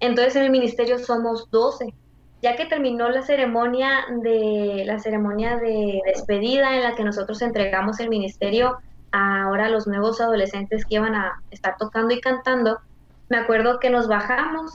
[0.00, 1.94] Entonces en el ministerio somos 12.
[2.42, 8.00] Ya que terminó la ceremonia de la ceremonia de despedida en la que nosotros entregamos
[8.00, 8.76] el ministerio
[9.12, 12.80] a ahora los nuevos adolescentes que iban a estar tocando y cantando,
[13.28, 14.72] me acuerdo que nos bajamos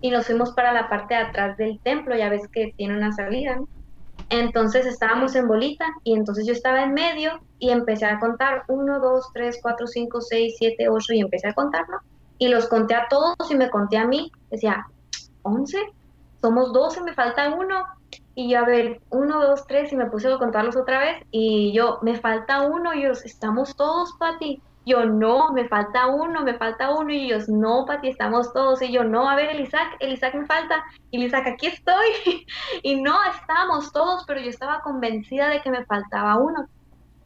[0.00, 3.12] y nos fuimos para la parte de atrás del templo, ya ves que tiene una
[3.12, 3.58] salida.
[4.30, 9.00] Entonces estábamos en bolita y entonces yo estaba en medio y empecé a contar 1,
[9.00, 11.98] 2, 3, 4, 5, 6, 7, 8 y empecé a contar, ¿no?
[12.38, 14.30] Y los conté a todos y me conté a mí.
[14.50, 14.86] Decía,
[15.42, 15.78] 11,
[16.40, 17.84] somos 12, me falta uno.
[18.34, 21.72] Y yo, a ver, 1, 2, 3 y me puse a contarlos otra vez y
[21.72, 24.62] yo, me falta uno y ellos, estamos todos, Pati.
[24.86, 27.12] Yo, no, me falta uno, me falta uno.
[27.12, 28.80] Y ellos, no, Pati, estamos todos.
[28.82, 30.82] Y yo, no, a ver, el Isaac, el Isaac me falta.
[31.10, 32.06] Y el Isaac, aquí estoy.
[32.82, 36.66] y no, estábamos todos, pero yo estaba convencida de que me faltaba uno.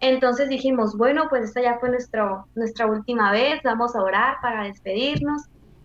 [0.00, 4.64] Entonces dijimos, bueno, pues esta ya fue nuestro, nuestra última vez, vamos a orar para
[4.64, 5.44] despedirnos.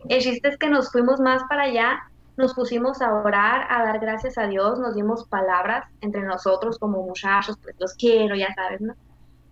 [0.10, 2.00] El chiste es que nos fuimos más para allá,
[2.36, 7.04] nos pusimos a orar, a dar gracias a Dios, nos dimos palabras entre nosotros como
[7.04, 8.94] muchachos, pues los quiero, ya sabes, ¿no?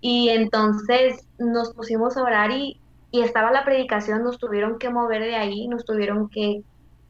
[0.01, 2.79] Y entonces nos pusimos a orar y,
[3.13, 6.61] estaba la predicación, nos tuvieron que mover de ahí, nos tuvieron que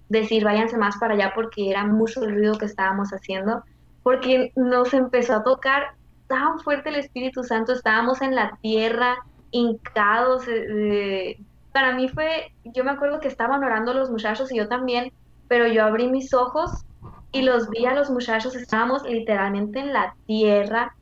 [0.08, 3.64] decir váyanse más para allá porque era mucho el ruido que estábamos haciendo,
[4.04, 5.96] porque nos empezó a tocar
[6.28, 9.18] tan fuerte el Espíritu Santo, estábamos en la tierra,
[9.52, 10.46] hincados.
[10.48, 11.40] Eh,
[11.74, 15.12] para mí fue, yo me acuerdo que estaban orando los muchachos y yo también,
[15.48, 16.86] pero yo abrí mis ojos
[17.32, 20.96] y los vi a los muchachos, estábamos literalmente en la tierra,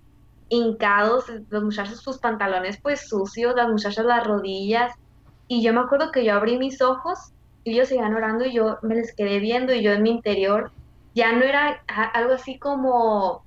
[0.50, 4.94] hincados, los muchachos sus pantalones pues sucios, las muchachas las rodillas.
[5.48, 7.32] Y yo me acuerdo que yo abrí mis ojos
[7.64, 10.72] y ellos seguían orando y yo me les quedé viendo y yo en mi interior
[11.14, 11.82] ya no era
[12.14, 13.44] algo así como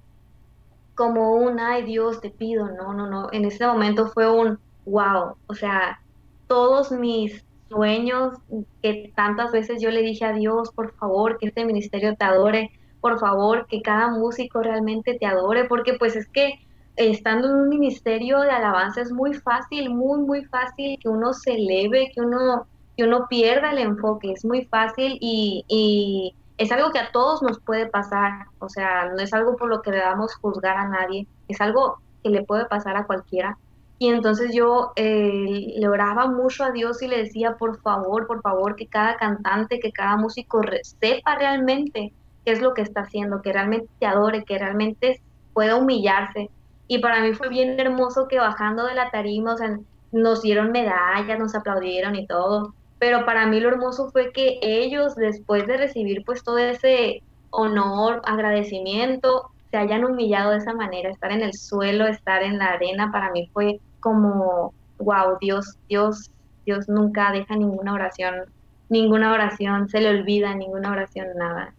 [0.95, 5.37] como un ay Dios te pido, no, no, no, en ese momento fue un wow,
[5.47, 6.01] o sea,
[6.49, 8.35] todos mis sueños
[8.83, 12.73] que tantas veces yo le dije a Dios, por favor, que este ministerio te adore,
[13.01, 16.59] por favor, que cada músico realmente te adore, porque pues es que
[16.99, 21.53] estando en un ministerio de alabanza es muy fácil, muy, muy fácil que uno se
[21.53, 26.99] eleve, que uno, que uno pierda el enfoque, es muy fácil y, es algo que
[26.99, 30.77] a todos nos puede pasar, o sea, no es algo por lo que debamos juzgar
[30.77, 33.57] a nadie, es algo que le puede pasar a cualquiera.
[34.01, 38.43] Y entonces yo eh, le oraba mucho a Dios y le decía, por favor, por
[38.43, 42.13] favor, que cada cantante, que cada músico sepa realmente
[42.45, 45.21] qué es lo que está haciendo, que realmente te adore, que realmente
[45.53, 46.51] pueda humillarse.
[46.89, 49.79] Y para mí fue bien hermoso que bajando de la tarima, o sea,
[50.11, 52.75] nos dieron medallas, nos aplaudieron y todo.
[52.99, 58.23] Pero para mí lo hermoso fue que ellos, después de recibir pues todo ese honor,
[58.25, 63.13] agradecimiento, se hayan humillado de esa manera, estar en el suelo, estar en la arena,
[63.13, 66.31] para mí fue como, wow, Dios, Dios,
[66.65, 68.47] Dios nunca deja ninguna oración,
[68.89, 71.75] ninguna oración, se le olvida ninguna oración, nada.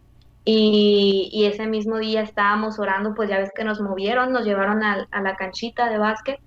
[0.52, 5.08] Y, ese mismo día estábamos orando, pues ya ves que nos movieron, nos llevaron a,
[5.12, 6.40] a la canchita de básquet,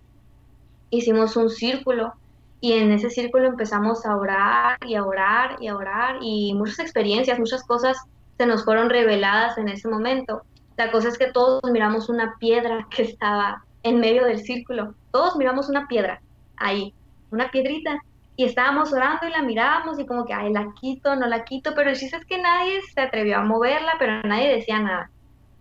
[0.91, 2.13] hicimos un círculo
[2.61, 6.81] y en ese círculo empezamos a orar y a orar y a orar y muchas
[6.81, 7.97] experiencias, muchas cosas
[8.39, 10.43] se nos fueron reveladas en ese momento.
[10.77, 14.97] La cosa es que todos miramos una piedra que estaba en medio del círculo.
[15.13, 16.21] Todos miramos una piedra
[16.57, 16.93] ahí,
[17.31, 18.01] una piedrita.
[18.37, 21.73] Y estábamos orando y la mirábamos y como que, ay, la quito, no la quito,
[21.75, 25.11] pero el chiste es que nadie se atrevió a moverla, pero nadie decía nada.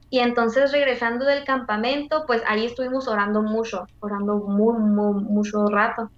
[0.10, 6.10] Y entonces regresando del campamento, pues ahí estuvimos orando mucho, orando muy, muy, mucho rato.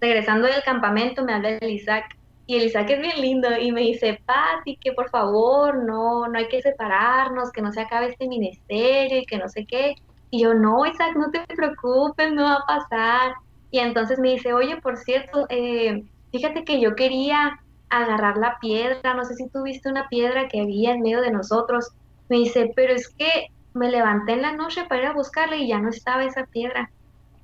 [0.00, 3.82] Regresando del campamento me habla el Isaac y el Isaac es bien lindo y me
[3.82, 8.26] dice, Pati, que por favor, no, no hay que separarnos, que no se acabe este
[8.26, 9.94] ministerio y que no sé qué.
[10.30, 13.34] Y yo, no, Isaac, no te preocupes, no va a pasar.
[13.72, 17.58] Y entonces me dice, oye, por cierto, eh, fíjate que yo quería
[17.88, 21.32] agarrar la piedra, no sé si tú viste una piedra que había en medio de
[21.32, 21.88] nosotros.
[22.28, 25.68] Me dice, pero es que me levanté en la noche para ir a buscarla y
[25.68, 26.90] ya no estaba esa piedra.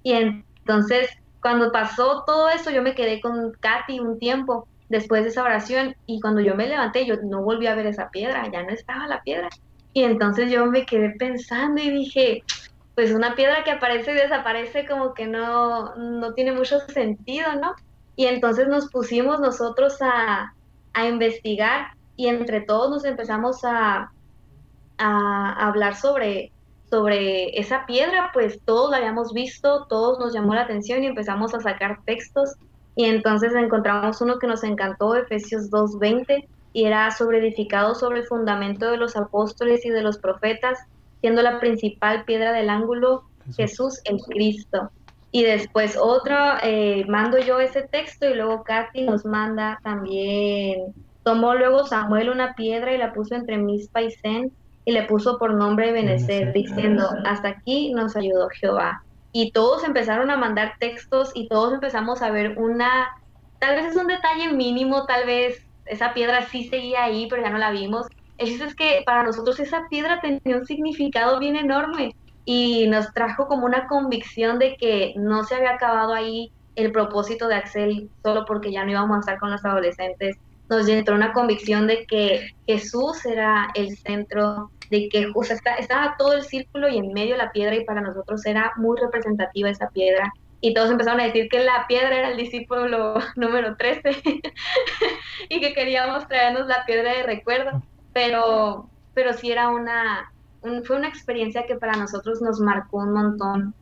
[0.03, 1.09] Y entonces,
[1.41, 5.95] cuando pasó todo eso, yo me quedé con Katy un tiempo después de esa oración
[6.07, 9.07] y cuando yo me levanté yo no volví a ver esa piedra, ya no estaba
[9.07, 9.49] la piedra.
[9.95, 12.43] Y entonces yo me quedé pensando y dije,
[12.99, 17.77] pues una piedra que aparece y desaparece como que no, no tiene mucho sentido, ¿no?
[18.17, 20.53] Y entonces nos pusimos nosotros a,
[20.95, 24.11] a investigar y entre todos nos empezamos a,
[24.99, 26.51] a hablar sobre,
[26.91, 31.55] sobre esa piedra, pues todos la habíamos visto, todos nos llamó la atención y empezamos
[31.55, 32.57] a sacar textos
[32.97, 38.27] y entonces encontramos uno que nos encantó, Efesios 2.20, y era sobre edificado sobre el
[38.27, 40.81] fundamento de los apóstoles y de los profetas,
[41.21, 43.25] siendo la principal piedra del ángulo
[43.57, 44.91] Jesús, el Cristo.
[45.31, 51.55] Y después otro, eh, mando yo ese texto y luego Katy nos manda también, tomó
[51.55, 54.53] luego Samuel una piedra y la puso entre mis y
[54.87, 59.03] y le puso por nombre Benecer, diciendo, hasta aquí nos ayudó Jehová
[59.33, 63.09] y todos empezaron a mandar textos y todos empezamos a ver una,
[63.59, 67.51] tal vez es un detalle mínimo, tal vez esa piedra sí seguía ahí, pero ya
[67.51, 68.07] no la vimos.
[68.39, 73.67] Es que para nosotros esa piedra tenía un significado bien enorme y nos trajo como
[73.67, 78.71] una convicción de que no se había acabado ahí el propósito de Axel solo porque
[78.71, 80.37] ya no íbamos a estar con los adolescentes.
[80.71, 86.35] Nos entró una convicción de que Jesús era el centro de que o estaba todo
[86.35, 90.33] el círculo y en medio la piedra y para nosotros era muy representativa esa piedra.
[90.61, 94.23] Y todos empezaron a decir que la piedra era el discípulo número 13
[95.49, 97.83] y que queríamos traernos la piedra de recuerdo,
[98.19, 100.33] pero, pero sí era una,
[100.85, 103.75] fue una experiencia que para nosotros nos marcó un montón.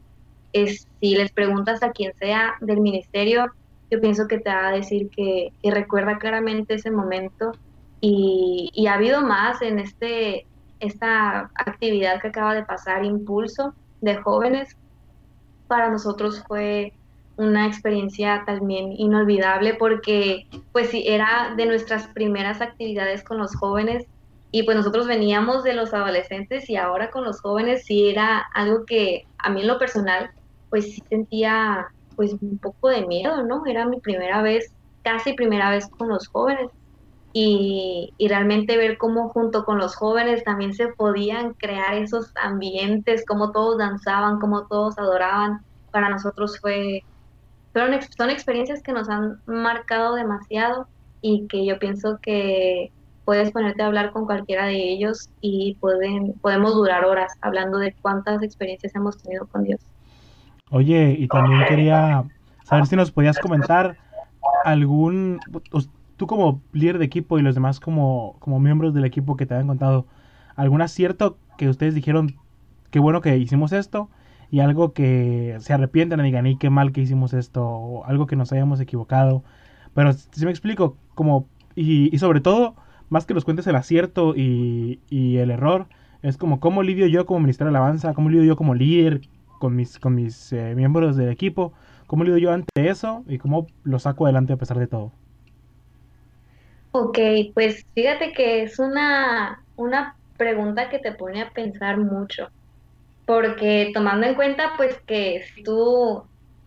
[0.52, 3.46] Es, si les preguntas a quien sea del ministerio,
[3.90, 7.52] yo pienso que te va a decir que, recuerda claramente ese momento.
[8.02, 10.46] Y, y, ha habido más en este
[10.80, 13.72] esta actividad que acaba de pasar, Impulso,
[14.02, 14.76] de jóvenes,
[15.66, 16.92] para nosotros fue
[17.38, 24.06] una experiencia también inolvidable porque pues sí, era de nuestras primeras actividades con los jóvenes
[24.50, 28.84] y pues nosotros veníamos de los adolescentes y ahora con los jóvenes sí era algo
[28.86, 30.30] que a mí en lo personal
[30.70, 33.62] pues sí sentía pues un poco de miedo, ¿no?
[33.66, 36.70] Era mi primera vez, casi primera vez con los jóvenes
[37.38, 43.52] y, realmente ver cómo junto con los jóvenes también se podían crear esos ambientes, cómo
[43.52, 47.02] todos danzaban, cómo todos adoraban, para nosotros fue,
[47.72, 50.88] fueron, son experiencias que nos han marcado demasiado
[51.20, 52.90] y que yo pienso que
[53.26, 57.92] puedes ponerte a hablar con cualquiera de ellos y pueden, podemos durar horas hablando de
[58.00, 59.80] cuántas experiencias hemos tenido con Dios.
[60.70, 62.24] Oye, y también quería
[62.64, 63.96] saber si nos podías comentar
[64.64, 65.40] algún,
[66.16, 69.54] tú como líder de equipo y los demás como, como miembros del equipo que te
[69.54, 70.06] habían contado,
[70.54, 72.36] ¿algún acierto que ustedes dijeron,
[72.90, 74.08] qué bueno que hicimos esto?
[74.52, 78.26] Y algo que se arrepienten y digan, y qué mal que hicimos esto, o algo
[78.26, 79.42] que nos hayamos equivocado.
[79.94, 82.76] Pero si me explico, como, y, y, sobre todo,
[83.08, 85.86] más que los cuentes el acierto y, y, el error,
[86.22, 89.20] es como cómo lidio yo como Ministerio de Alabanza, cómo lidio yo como líder
[89.58, 91.72] con mis, con mis eh, miembros del equipo,
[92.06, 95.12] ¿Cómo lido yo ante eso y cómo lo saco adelante a pesar de todo?
[96.92, 97.18] Ok,
[97.52, 102.48] pues fíjate que es una, una pregunta que te pone a pensar mucho,
[103.26, 106.22] porque tomando en cuenta pues que si tú,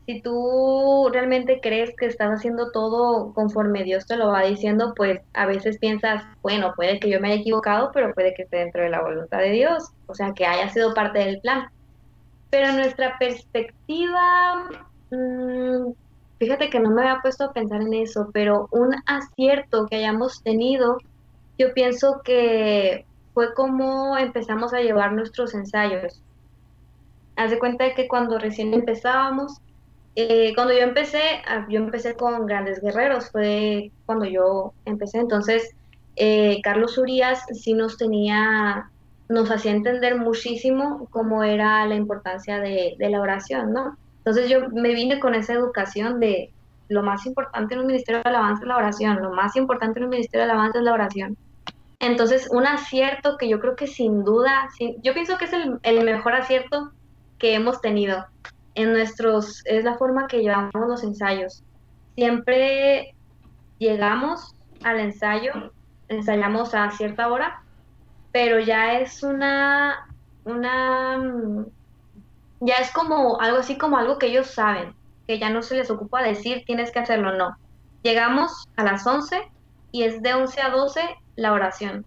[0.09, 5.21] si tú realmente crees que estás haciendo todo conforme Dios te lo va diciendo, pues
[5.35, 8.81] a veces piensas, bueno, puede que yo me haya equivocado, pero puede que esté dentro
[8.81, 11.69] de la voluntad de Dios, o sea, que haya sido parte del plan.
[12.49, 14.67] Pero nuestra perspectiva,
[15.11, 15.91] mm,
[16.39, 20.41] fíjate que no me había puesto a pensar en eso, pero un acierto que hayamos
[20.41, 20.97] tenido,
[21.59, 23.05] yo pienso que
[23.35, 26.19] fue como empezamos a llevar nuestros ensayos.
[27.35, 29.61] Haz de cuenta de que cuando recién empezábamos,
[30.21, 35.75] eh, cuando yo empecé, ah, yo empecé con Grandes Guerreros, fue cuando yo empecé, entonces
[36.17, 38.89] eh, Carlos Urias sí nos tenía
[39.29, 43.95] nos hacía entender muchísimo cómo era la importancia de, la oración, ¿no?
[44.17, 46.51] Entonces yo me vine con esa educación de
[46.89, 50.05] lo más importante en un ministerio de alabanza es la oración, lo más importante en
[50.05, 51.37] un ministerio de alabanza es la oración.
[51.99, 54.69] Entonces, un acierto que yo creo que sin duda,
[55.03, 56.91] yo pienso que es el, mejor acierto
[57.37, 58.25] que hemos tenido
[58.81, 61.63] en nuestros, es la forma que llevamos los ensayos.
[62.15, 63.13] Siempre
[63.77, 64.53] llegamos
[64.83, 65.73] al ensayo,
[66.07, 67.63] ensayamos a cierta hora
[68.31, 70.07] pero ya es una,
[70.45, 71.65] una, mm,
[72.61, 74.93] ya es como algo así como algo que ellos saben,
[75.27, 77.57] que ya no se les ocupa decir tienes que hacerlo, no.
[78.03, 79.41] Llegamos a las 11
[79.91, 81.01] y es de 11 a 12
[81.35, 82.05] la oración.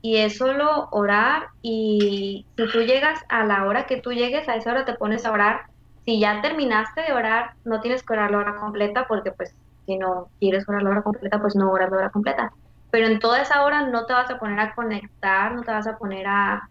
[0.00, 4.54] Y es solo orar y si tú llegas a la hora que tú llegues, a
[4.54, 5.62] esa hora te pones a orar.
[6.08, 9.54] Si ya terminaste de orar, no tienes que orar la hora completa porque pues
[9.86, 12.50] si no quieres orar la hora completa, pues no oras la hora completa
[12.90, 15.86] pero en toda esa hora no te vas a poner a conectar, no te vas
[15.86, 16.68] a poner a,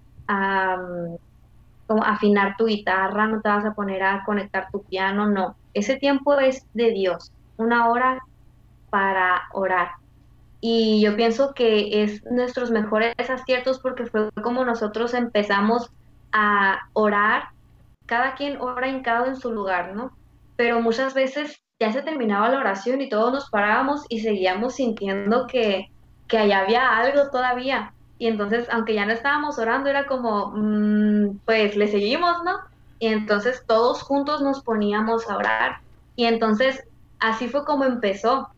[1.85, 5.57] como afinar tu guitarra, no te vas a poner a conectar tu piano, no.
[5.73, 8.19] Ese tiempo es de Dios, una hora
[8.89, 9.91] para orar.
[10.61, 15.89] Y yo pienso que es nuestros mejores aciertos porque fue como nosotros empezamos
[16.33, 17.43] a orar,
[18.07, 20.11] cada quien ora cada en su lugar, ¿no?
[20.55, 25.45] Pero muchas veces ya se terminaba la oración y todos nos parábamos y seguíamos sintiendo
[25.45, 25.91] que,
[26.27, 27.93] que allá había algo todavía.
[28.17, 32.53] Y entonces, aunque ya no estábamos orando, era como, mm, pues le seguimos, ¿no?
[32.99, 35.77] Y entonces todos juntos nos poníamos a orar.
[36.15, 36.83] Y entonces
[37.19, 38.49] así fue como empezó.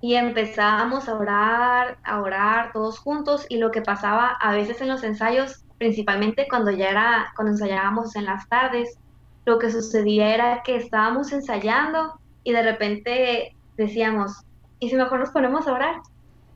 [0.00, 3.46] Y empezábamos a orar, a orar todos juntos.
[3.48, 8.16] Y lo que pasaba a veces en los ensayos, principalmente cuando ya era, cuando ensayábamos
[8.16, 8.98] en las tardes,
[9.44, 14.44] lo que sucedía era que estábamos ensayando y de repente decíamos,
[14.78, 15.96] ¿y si mejor nos ponemos a orar?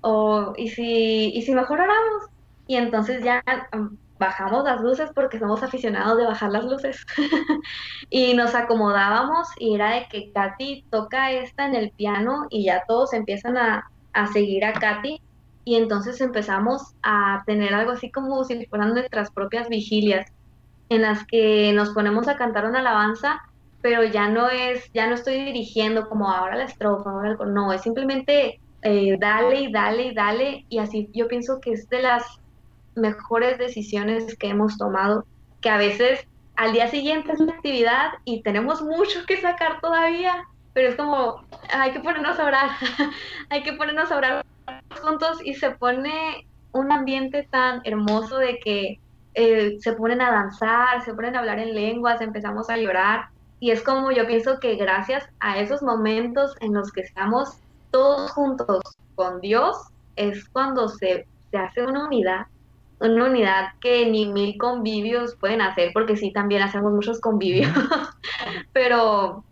[0.01, 1.81] o y si, y si mejor
[2.67, 3.43] Y entonces ya
[4.19, 7.05] bajamos las luces porque somos aficionados de bajar las luces.
[8.11, 12.85] y nos acomodábamos y era de que Katy toca esta en el piano y ya
[12.87, 15.21] todos empiezan a, a seguir a Katy.
[15.69, 20.25] Y entonces empezamos a tener algo así como si fueran nuestras propias vigilias,
[20.89, 23.43] en las que nos ponemos a cantar una alabanza,
[23.83, 27.71] pero ya no es, ya no estoy dirigiendo como ahora la estrofa, ahora el, no,
[27.75, 30.65] es simplemente eh, dale y dale y dale.
[30.71, 32.25] Y así yo pienso que es de las
[32.95, 35.27] mejores decisiones que hemos tomado,
[35.61, 40.45] que a veces al día siguiente es la actividad y tenemos mucho que sacar todavía,
[40.73, 42.71] pero es como, hay que ponernos a orar,
[43.51, 44.47] hay que ponernos a orar
[45.01, 49.01] juntos y se pone un ambiente tan hermoso de que
[49.35, 53.29] eh, se ponen a danzar, se ponen a hablar en lenguas, empezamos a llorar.
[53.61, 57.59] Y es como yo pienso que gracias a esos momentos en los que estamos
[57.91, 58.83] todos juntos
[59.15, 59.77] con Dios
[60.17, 62.47] es cuando se, hace una unidad,
[63.01, 67.73] una unidad que ni mil convivios pueden hacer, porque sí, también hacemos muchos convivios,
[68.73, 69.45] pero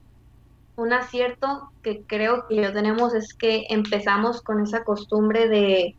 [0.76, 5.96] un acierto que creo que yo tenemos es que empezamos con esa costumbre de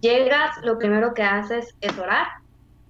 [0.00, 2.26] llegas, lo primero que haces es orar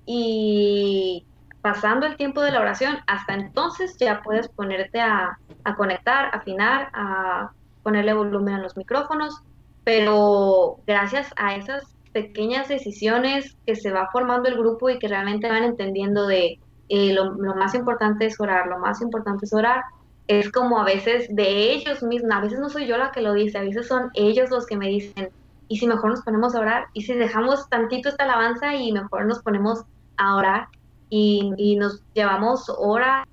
[0.06, 1.24] y
[1.60, 6.90] pasando el tiempo de la oración, hasta entonces ya puedes ponerte a, a conectar, afinar,
[6.92, 7.50] a
[7.82, 9.42] ponerle volumen a los micrófonos,
[9.84, 15.48] pero gracias a esas pequeñas decisiones que se va formando el grupo y que realmente
[15.48, 16.58] van entendiendo de
[16.88, 19.82] eh, lo, más importante es orar, lo más importante es orar,
[20.28, 23.32] es como a veces de ellos mismos, a veces no soy yo la que lo
[23.32, 25.30] dice, a veces son ellos los que me dicen,
[25.68, 29.26] y si mejor nos ponemos a orar, y si dejamos tantito esta alabanza y mejor
[29.26, 29.84] nos ponemos
[30.16, 30.68] a orar
[31.10, 33.26] y, y nos llevamos horas,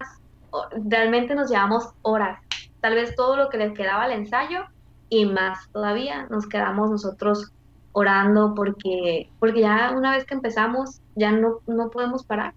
[0.85, 2.39] realmente nos llevamos horas.
[2.81, 4.65] Tal vez todo lo que les quedaba al ensayo
[5.09, 7.51] y más todavía nos quedamos nosotros
[7.93, 12.53] orando porque, porque ya una vez que empezamos ya no, no podemos parar.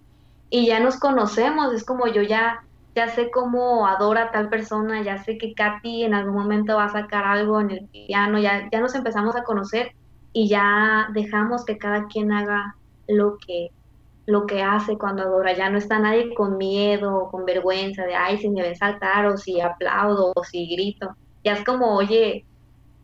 [0.49, 2.63] Y ya nos conocemos, es como yo ya,
[2.97, 6.85] ya sé cómo adora a tal persona, ya sé que Katy en algún momento va
[6.85, 9.91] a sacar algo en el piano, ya, ya nos empezamos a conocer
[10.33, 12.75] y ya dejamos que cada quien haga
[13.07, 13.69] lo que,
[14.25, 15.53] lo que hace cuando adora.
[15.53, 19.27] Ya no está nadie con miedo o con vergüenza de, ay, si me ven saltar
[19.27, 21.15] o si aplaudo o si grito.
[21.43, 22.45] Ya es como, oye,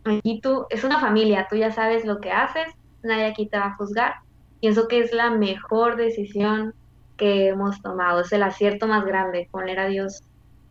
[0.06, 2.66] aquí tú, es una familia, tú ya sabes lo que haces,
[3.04, 4.16] nadie aquí te va a juzgar.
[4.60, 6.74] Pienso que es la mejor decisión
[7.18, 10.24] que hemos tomado, es el acierto más grande, poner a Dios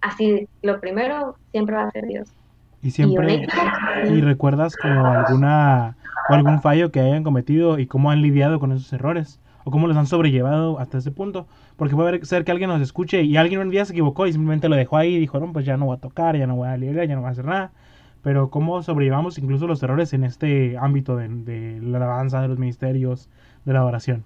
[0.02, 2.28] así, lo primero siempre va a ser Dios.
[2.82, 3.46] Y siempre,
[4.08, 5.96] y, recuerdas como alguna,
[6.28, 9.86] o algún fallo que hayan cometido y cómo han lidiado con esos errores, o cómo
[9.86, 13.60] los han sobrellevado hasta ese punto, porque puede ser que alguien nos escuche y alguien
[13.60, 15.86] un día se equivocó y simplemente lo dejó ahí y dijo, no, pues ya no
[15.86, 17.70] voy a tocar, ya no voy a lidiar, ya no voy a hacer nada,
[18.20, 22.58] pero cómo sobrellevamos incluso los errores en este ámbito de, de la alabanza, de los
[22.58, 23.28] ministerios,
[23.64, 24.24] de la adoración.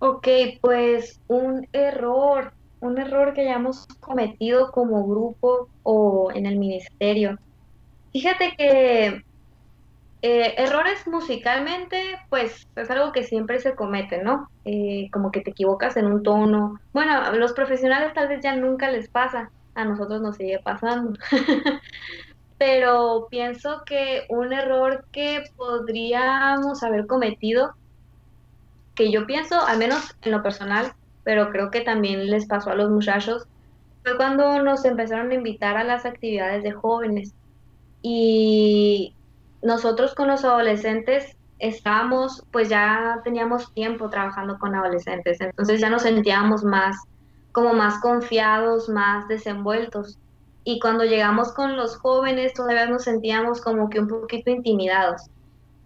[0.00, 0.28] Ok,
[0.60, 7.36] pues un error, un error que hayamos cometido como grupo o en el ministerio.
[8.12, 9.22] Fíjate que
[10.22, 14.48] eh, errores musicalmente, pues es algo que siempre se comete, ¿no?
[14.64, 16.80] Eh, como que te equivocas en un tono.
[16.92, 21.18] Bueno, a los profesionales tal vez ya nunca les pasa, a nosotros nos sigue pasando.
[22.58, 27.74] Pero pienso que un error que podríamos haber cometido
[28.98, 30.92] que yo pienso, al menos en lo personal,
[31.22, 33.46] pero creo que también les pasó a los muchachos,
[34.02, 37.32] fue cuando nos empezaron a invitar a las actividades de jóvenes.
[38.02, 39.14] Y
[39.62, 46.02] nosotros con los adolescentes estábamos, pues ya teníamos tiempo trabajando con adolescentes, entonces ya nos
[46.02, 46.96] sentíamos más,
[47.52, 50.18] como más confiados, más desenvueltos.
[50.64, 55.22] Y cuando llegamos con los jóvenes todavía nos sentíamos como que un poquito intimidados.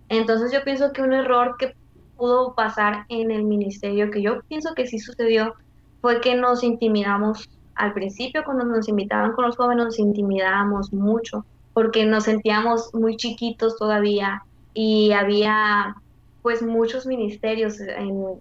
[0.08, 1.74] Entonces yo pienso que un error que
[2.22, 5.56] pudo pasar en el ministerio, que yo pienso que sí sucedió,
[6.00, 11.44] fue que nos intimidamos al principio cuando nos invitaban con los jóvenes, nos intimidábamos mucho
[11.74, 15.96] porque nos sentíamos muy chiquitos todavía y había
[16.42, 17.78] pues muchos ministerios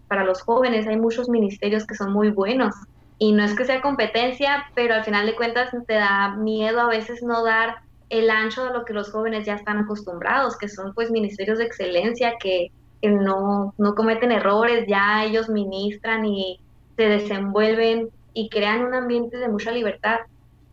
[0.08, 2.76] para los jóvenes, hay muchos ministerios que son muy buenos
[3.18, 6.88] y no es que sea competencia, pero al final de cuentas te da miedo a
[6.88, 7.78] veces no dar
[8.10, 11.64] el ancho de lo que los jóvenes ya están acostumbrados, que son pues ministerios de
[11.64, 16.60] excelencia que que no, no cometen errores, ya ellos ministran y
[16.96, 20.20] se desenvuelven y crean un ambiente de mucha libertad.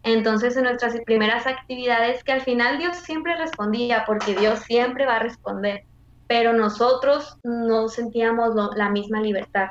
[0.02, 5.16] Entonces, en nuestras primeras actividades, que al final Dios siempre respondía, porque Dios siempre va
[5.16, 5.84] a responder,
[6.26, 9.68] pero nosotros no sentíamos la misma libertad,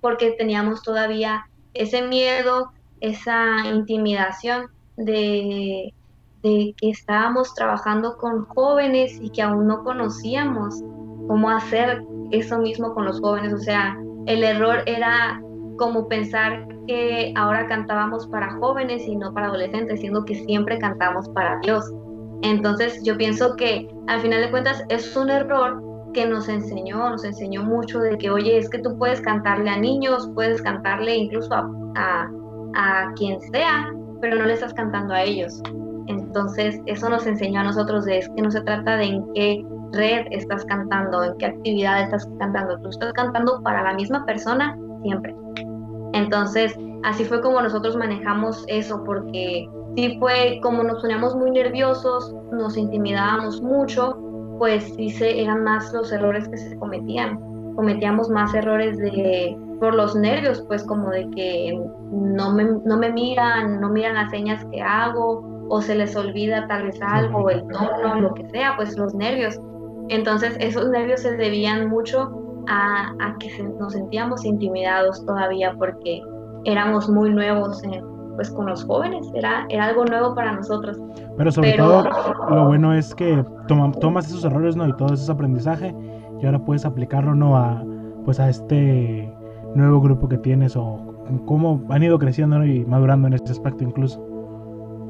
[0.00, 4.66] porque teníamos todavía ese miedo, esa intimidación
[4.96, 5.94] de,
[6.42, 10.82] de que estábamos trabajando con jóvenes y que aún no conocíamos
[11.28, 12.02] cómo hacer
[12.32, 13.52] eso mismo con los jóvenes.
[13.52, 15.40] O sea, el error era
[15.78, 21.28] como pensar que ahora cantábamos para jóvenes y no para adolescentes, siendo que siempre cantamos
[21.30, 21.84] para Dios.
[22.42, 25.82] Entonces yo pienso que al final de cuentas es un error
[26.14, 29.78] que nos enseñó, nos enseñó mucho de que, oye, es que tú puedes cantarle a
[29.78, 32.30] niños, puedes cantarle incluso a, a,
[32.74, 35.60] a quien sea, pero no le estás cantando a ellos.
[36.06, 39.64] Entonces eso nos enseñó a nosotros de es que no se trata de en qué
[39.92, 42.78] red estás cantando, en qué actividad estás cantando.
[42.78, 45.34] Tú estás cantando para la misma persona siempre.
[46.12, 52.34] Entonces, así fue como nosotros manejamos eso, porque sí fue como nos poníamos muy nerviosos,
[52.52, 54.18] nos intimidábamos mucho,
[54.58, 57.38] pues sí se, eran más los errores que se cometían.
[57.74, 61.80] Cometíamos más errores de por los nervios, pues como de que
[62.10, 66.66] no me, no me miran, no miran las señas que hago, o se les olvida
[66.66, 69.60] tal vez algo, el tono, lo que sea, pues los nervios.
[70.08, 76.22] Entonces esos nervios se debían mucho a, que nos sentíamos intimidados todavía porque
[76.64, 77.82] éramos muy nuevos
[78.36, 80.96] pues con los jóvenes, era, era algo nuevo para nosotros.
[81.36, 82.04] Pero sobre todo
[82.50, 84.86] lo bueno es que tomas esos errores ¿no?
[84.86, 85.92] y todo ese aprendizaje
[86.40, 87.56] y ahora puedes aplicarlo ¿no?
[87.56, 87.82] a,
[88.24, 89.32] pues a este
[89.74, 91.00] nuevo grupo que tienes o
[91.46, 94.24] cómo han ido creciendo y madurando en este aspecto incluso.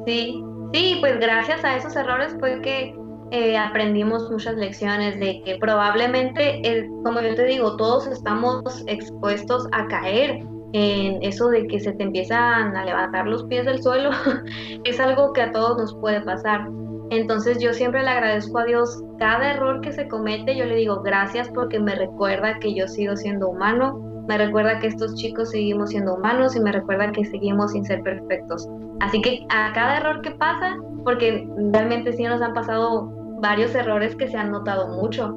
[0.07, 0.43] Sí,
[0.73, 2.98] sí, pues gracias a esos errores fue que
[3.31, 6.61] eh, aprendimos muchas lecciones de que probablemente,
[7.03, 12.03] como yo te digo, todos estamos expuestos a caer en eso de que se te
[12.03, 14.11] empiezan a levantar los pies del suelo,
[14.83, 16.67] es algo que a todos nos puede pasar.
[17.11, 21.01] Entonces yo siempre le agradezco a Dios cada error que se comete, yo le digo
[21.01, 25.89] gracias porque me recuerda que yo sigo siendo humano, me recuerda que estos chicos seguimos
[25.89, 28.69] siendo humanos y me recuerda que seguimos sin ser perfectos.
[28.99, 34.15] Así que a cada error que pasa, porque realmente sí nos han pasado varios errores
[34.15, 35.35] que se han notado mucho.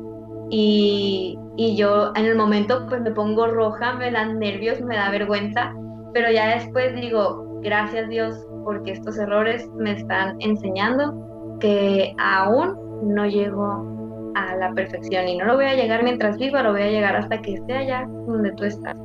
[0.51, 5.11] Y, y, yo en el momento pues me pongo roja, me dan nervios, me da
[5.11, 5.75] vergüenza,
[6.13, 12.77] pero ya después digo, gracias Dios, porque estos errores me están enseñando que aún
[13.15, 16.83] no llego a la perfección y no lo voy a llegar mientras viva, lo voy
[16.83, 18.97] a llegar hasta que esté allá donde tú estás.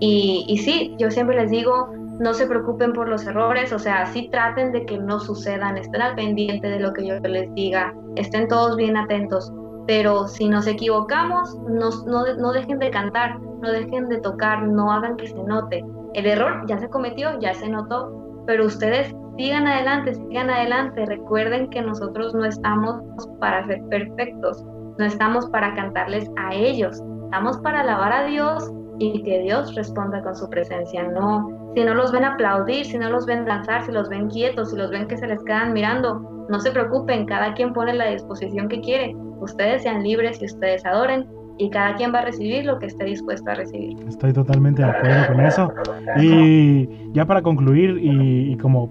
[0.00, 1.88] Y, y sí, yo siempre les digo,
[2.22, 6.00] no se preocupen por los errores, o sea, sí traten de que no sucedan, estén
[6.00, 9.52] al pendiente de lo que yo les diga, estén todos bien atentos,
[9.88, 15.16] pero si nos equivocamos, no, no, dejen de cantar, no dejen de tocar, no hagan
[15.16, 15.84] que se note.
[16.14, 21.04] El error ya se cometió, ya se notó, pero ustedes sigan adelante, sigan adelante.
[21.06, 23.02] Recuerden que nosotros no estamos
[23.40, 24.64] para ser perfectos,
[24.98, 28.70] no estamos para cantarles a ellos, estamos para alabar a Dios
[29.00, 31.02] y que Dios responda con su presencia.
[31.08, 34.70] No, si no los ven aplaudir, si no los ven danzar, si los ven quietos,
[34.70, 38.10] si los ven que se les quedan mirando, no se preocupen, cada quien pone la
[38.10, 41.26] disposición que quiere ustedes sean libres y ustedes adoren
[41.58, 43.96] y cada quien va a recibir lo que esté dispuesto a recibir.
[44.08, 45.72] Estoy totalmente de acuerdo con eso.
[46.20, 48.88] Y ya para concluir y, como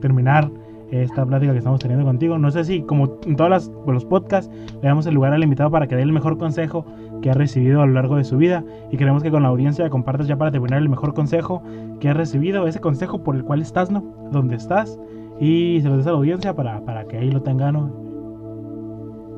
[0.00, 0.50] terminar
[0.90, 4.52] esta plática que estamos teniendo contigo, no sé si como en todos los podcasts
[4.82, 6.84] le damos el lugar al invitado para que dé el mejor consejo
[7.22, 9.88] que ha recibido a lo largo de su vida y queremos que con la audiencia
[9.88, 11.62] compartas ya para terminar el mejor consejo
[12.00, 14.02] que has recibido, ese consejo por el cual estás, ¿no?
[14.30, 14.98] Donde estás
[15.40, 18.02] y se lo des a la audiencia para, para que ahí lo tengan, ¿no?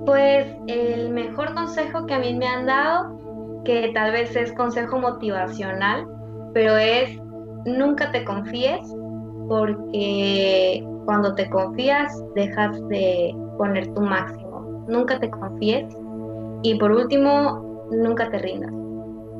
[0.07, 4.99] Pues el mejor consejo que a mí me han dado, que tal vez es consejo
[4.99, 6.07] motivacional,
[6.53, 7.19] pero es
[7.65, 8.81] nunca te confíes
[9.49, 14.85] porque cuando te confías dejas de poner tu máximo.
[14.89, 15.95] Nunca te confíes.
[16.63, 18.71] Y por último, nunca te rindas.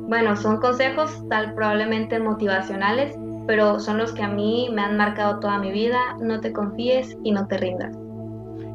[0.07, 3.17] Bueno, son consejos tal probablemente motivacionales,
[3.47, 5.99] pero son los que a mí me han marcado toda mi vida.
[6.21, 7.95] No te confíes y no te rindas.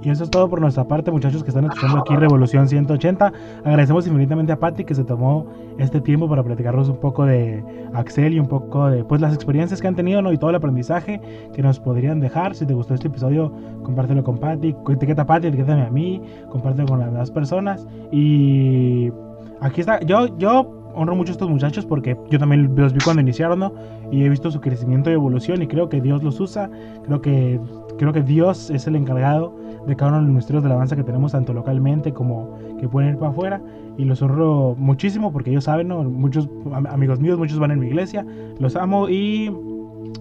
[0.02, 3.32] Y eso es todo por nuestra parte, muchachos que están escuchando aquí Revolución 180.
[3.64, 5.46] Agradecemos infinitamente a Patti que se tomó
[5.78, 7.62] este tiempo para platicarnos un poco de
[7.92, 10.32] Axel y un poco de pues las experiencias que han tenido ¿no?
[10.32, 11.20] y todo el aprendizaje
[11.52, 12.54] que nos podrían dejar.
[12.54, 13.52] Si te gustó este episodio,
[13.82, 17.86] compártelo con Patti, etiqueta a Patti, etiquétame a mí, compártelo con las demás personas.
[18.10, 19.12] Y
[19.60, 23.22] aquí está, yo, yo honro mucho a estos muchachos porque yo también los vi cuando
[23.22, 23.72] iniciaron, ¿no?
[24.10, 26.70] Y he visto su crecimiento y evolución y creo que Dios los usa,
[27.04, 27.60] creo que,
[27.98, 29.54] creo que Dios es el encargado
[29.86, 33.10] de cada uno de los ministerios de alabanza que tenemos tanto localmente como que pueden
[33.10, 33.62] ir para afuera
[33.96, 36.02] y los honro muchísimo porque ellos saben, ¿no?
[36.02, 36.48] Muchos
[36.88, 38.26] amigos míos, muchos van en mi iglesia,
[38.58, 39.50] los amo y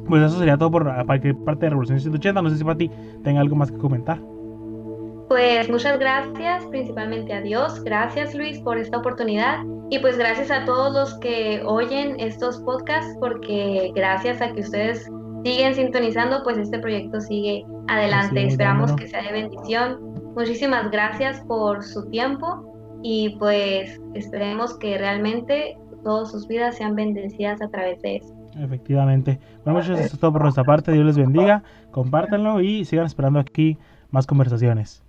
[0.07, 2.89] pues eso sería todo por parte de Revolución 180, no sé si para ti
[3.23, 4.19] tenga algo más que comentar.
[5.29, 7.83] Pues muchas gracias, principalmente a Dios.
[7.83, 9.59] Gracias Luis por esta oportunidad.
[9.91, 15.07] Y pues gracias a todos los que oyen estos podcasts, porque gracias a que ustedes
[15.43, 18.43] siguen sintonizando, pues este proyecto sigue adelante.
[18.43, 19.99] Esperamos que sea de bendición.
[20.35, 27.61] Muchísimas gracias por su tiempo y pues esperemos que realmente todas sus vidas sean bendecidas
[27.61, 28.33] a través de eso.
[28.57, 29.39] Efectivamente.
[29.63, 30.91] Bueno, muchachos, esto es todo por nuestra parte.
[30.91, 31.61] Dios les bendiga.
[31.91, 33.77] Compártanlo y sigan esperando aquí
[34.09, 35.03] más conversaciones.